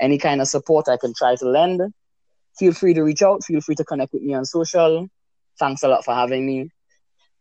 any 0.00 0.18
kind 0.18 0.40
of 0.40 0.46
support 0.46 0.88
I 0.88 0.96
can 0.96 1.12
try 1.14 1.34
to 1.34 1.48
lend, 1.48 1.80
feel 2.56 2.72
free 2.72 2.94
to 2.94 3.02
reach 3.02 3.22
out. 3.22 3.42
Feel 3.44 3.60
free 3.60 3.74
to 3.74 3.84
connect 3.84 4.12
with 4.12 4.22
me 4.22 4.34
on 4.34 4.44
social. 4.44 5.08
Thanks 5.58 5.82
a 5.82 5.88
lot 5.88 6.04
for 6.04 6.14
having 6.14 6.46
me. 6.46 6.70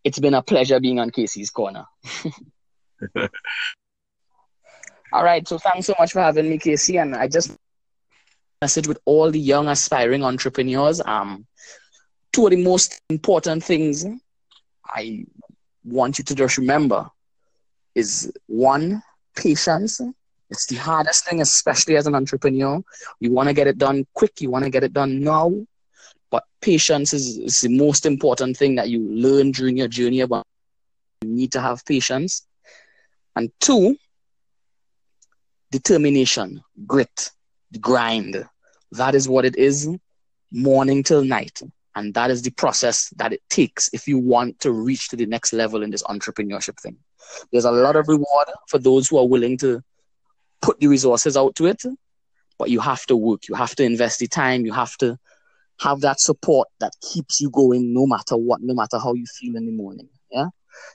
It's 0.03 0.19
been 0.19 0.33
a 0.33 0.41
pleasure 0.41 0.79
being 0.79 0.99
on 0.99 1.11
Casey's 1.11 1.51
Corner. 1.51 1.85
All 5.13 5.23
right, 5.23 5.47
so 5.47 5.59
thanks 5.59 5.85
so 5.85 5.93
much 5.99 6.11
for 6.11 6.21
having 6.21 6.49
me, 6.49 6.57
Casey. 6.57 6.97
And 6.97 7.15
I 7.15 7.27
just 7.27 7.55
message 8.63 8.87
with 8.87 8.99
all 9.03 9.29
the 9.29 9.45
young 9.53 9.67
aspiring 9.67 10.23
entrepreneurs. 10.23 11.01
Um, 11.15 11.45
two 12.31 12.45
of 12.45 12.51
the 12.51 12.63
most 12.63 13.01
important 13.09 13.61
things 13.61 14.05
I 14.85 15.25
want 15.83 16.17
you 16.17 16.23
to 16.23 16.35
just 16.41 16.57
remember 16.57 17.09
is 17.93 18.31
one, 18.47 19.03
patience. 19.35 19.99
It's 20.49 20.67
the 20.67 20.77
hardest 20.77 21.25
thing, 21.25 21.41
especially 21.41 21.97
as 21.97 22.07
an 22.07 22.15
entrepreneur. 22.15 22.81
You 23.19 23.29
want 23.37 23.49
to 23.49 23.53
get 23.59 23.67
it 23.67 23.77
done 23.77 24.05
quick, 24.13 24.39
you 24.39 24.49
want 24.49 24.63
to 24.63 24.71
get 24.75 24.85
it 24.87 24.93
done 24.93 25.19
now. 25.19 25.51
But 26.31 26.43
patience 26.61 27.13
is, 27.13 27.25
is 27.49 27.59
the 27.65 27.75
most 27.85 28.05
important 28.05 28.55
thing 28.55 28.75
that 28.75 28.89
you 28.89 28.99
learn 29.25 29.51
during 29.51 29.75
your 29.77 29.89
journey 29.89 30.21
about. 30.21 30.45
You 31.21 31.29
need 31.29 31.51
to 31.51 31.61
have 31.61 31.85
patience. 31.85 32.47
And 33.35 33.51
two, 33.59 33.97
determination, 35.71 36.63
grit, 36.87 37.31
grind. 37.79 38.35
That 38.93 39.15
is 39.15 39.27
what 39.27 39.45
it 39.45 39.55
is, 39.55 39.89
morning 40.51 41.03
till 41.03 41.23
night. 41.23 41.61
And 41.95 42.13
that 42.15 42.31
is 42.31 42.41
the 42.41 42.51
process 42.51 43.09
that 43.17 43.33
it 43.33 43.41
takes 43.49 43.89
if 43.93 44.07
you 44.07 44.17
want 44.17 44.59
to 44.61 44.71
reach 44.71 45.09
to 45.09 45.15
the 45.15 45.25
next 45.25 45.53
level 45.53 45.83
in 45.83 45.91
this 45.91 46.03
entrepreneurship 46.03 46.79
thing. 46.79 46.97
There's 47.51 47.65
a 47.65 47.71
lot 47.71 47.95
of 47.95 48.07
reward 48.07 48.47
for 48.67 48.79
those 48.79 49.07
who 49.07 49.17
are 49.17 49.27
willing 49.27 49.57
to 49.59 49.81
put 50.61 50.79
the 50.79 50.87
resources 50.87 51.37
out 51.37 51.55
to 51.55 51.67
it, 51.67 51.83
but 52.57 52.69
you 52.69 52.79
have 52.79 53.05
to 53.07 53.15
work. 53.15 53.47
You 53.47 53.55
have 53.55 53.75
to 53.75 53.83
invest 53.83 54.19
the 54.19 54.27
time. 54.27 54.65
You 54.65 54.73
have 54.73 54.97
to 54.97 55.17
have 55.79 56.01
that 56.01 56.19
support 56.19 56.67
that 56.79 56.93
keeps 57.01 57.41
you 57.41 57.49
going 57.49 57.93
no 57.93 58.07
matter 58.07 58.37
what, 58.37 58.61
no 58.61 58.73
matter 58.73 58.97
how 58.97 59.13
you 59.13 59.25
feel 59.25 59.55
in 59.55 59.65
the 59.65 59.71
morning. 59.71 60.09
Yeah. 60.31 60.47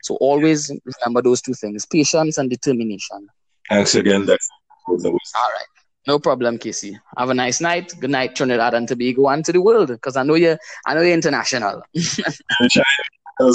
So 0.02 0.16
always 0.16 0.70
remember 0.84 1.22
those 1.22 1.40
two 1.40 1.54
things: 1.54 1.86
patience 1.86 2.38
and 2.38 2.50
determination. 2.50 3.28
Thanks 3.68 3.94
again. 3.94 4.26
That's 4.26 4.48
all 4.88 4.96
right. 4.96 5.77
No 6.06 6.18
problem, 6.18 6.58
Casey. 6.58 6.98
Have 7.16 7.30
a 7.30 7.34
nice 7.34 7.60
night. 7.60 7.92
Good 8.00 8.10
night, 8.10 8.34
Trinidad 8.34 8.74
and 8.74 8.88
Tobago, 8.88 9.28
and 9.28 9.44
to 9.44 9.52
the 9.52 9.60
world, 9.60 9.88
because 9.88 10.16
I 10.16 10.22
know 10.22 10.34
you. 10.34 10.56
I 10.86 10.94
know 10.94 11.02
you're 11.02 11.12
international. 11.12 11.82
All 13.40 13.50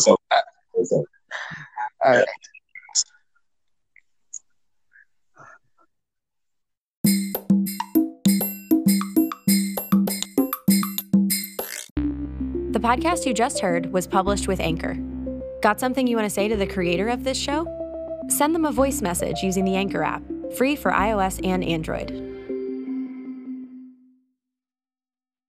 right. 2.05 2.25
The 12.71 12.79
podcast 12.79 13.25
you 13.25 13.33
just 13.33 13.59
heard 13.59 13.91
was 13.93 14.05
published 14.07 14.47
with 14.47 14.59
Anchor. 14.59 14.97
Got 15.61 15.79
something 15.79 16.07
you 16.07 16.17
want 16.17 16.25
to 16.25 16.33
say 16.33 16.47
to 16.47 16.55
the 16.55 16.67
creator 16.67 17.07
of 17.07 17.23
this 17.23 17.37
show? 17.37 17.67
Send 18.29 18.53
them 18.53 18.65
a 18.65 18.71
voice 18.71 19.01
message 19.01 19.41
using 19.41 19.63
the 19.63 19.75
Anchor 19.75 20.03
app, 20.03 20.23
free 20.57 20.75
for 20.75 20.91
iOS 20.91 21.39
and 21.45 21.63
Android. 21.63 22.32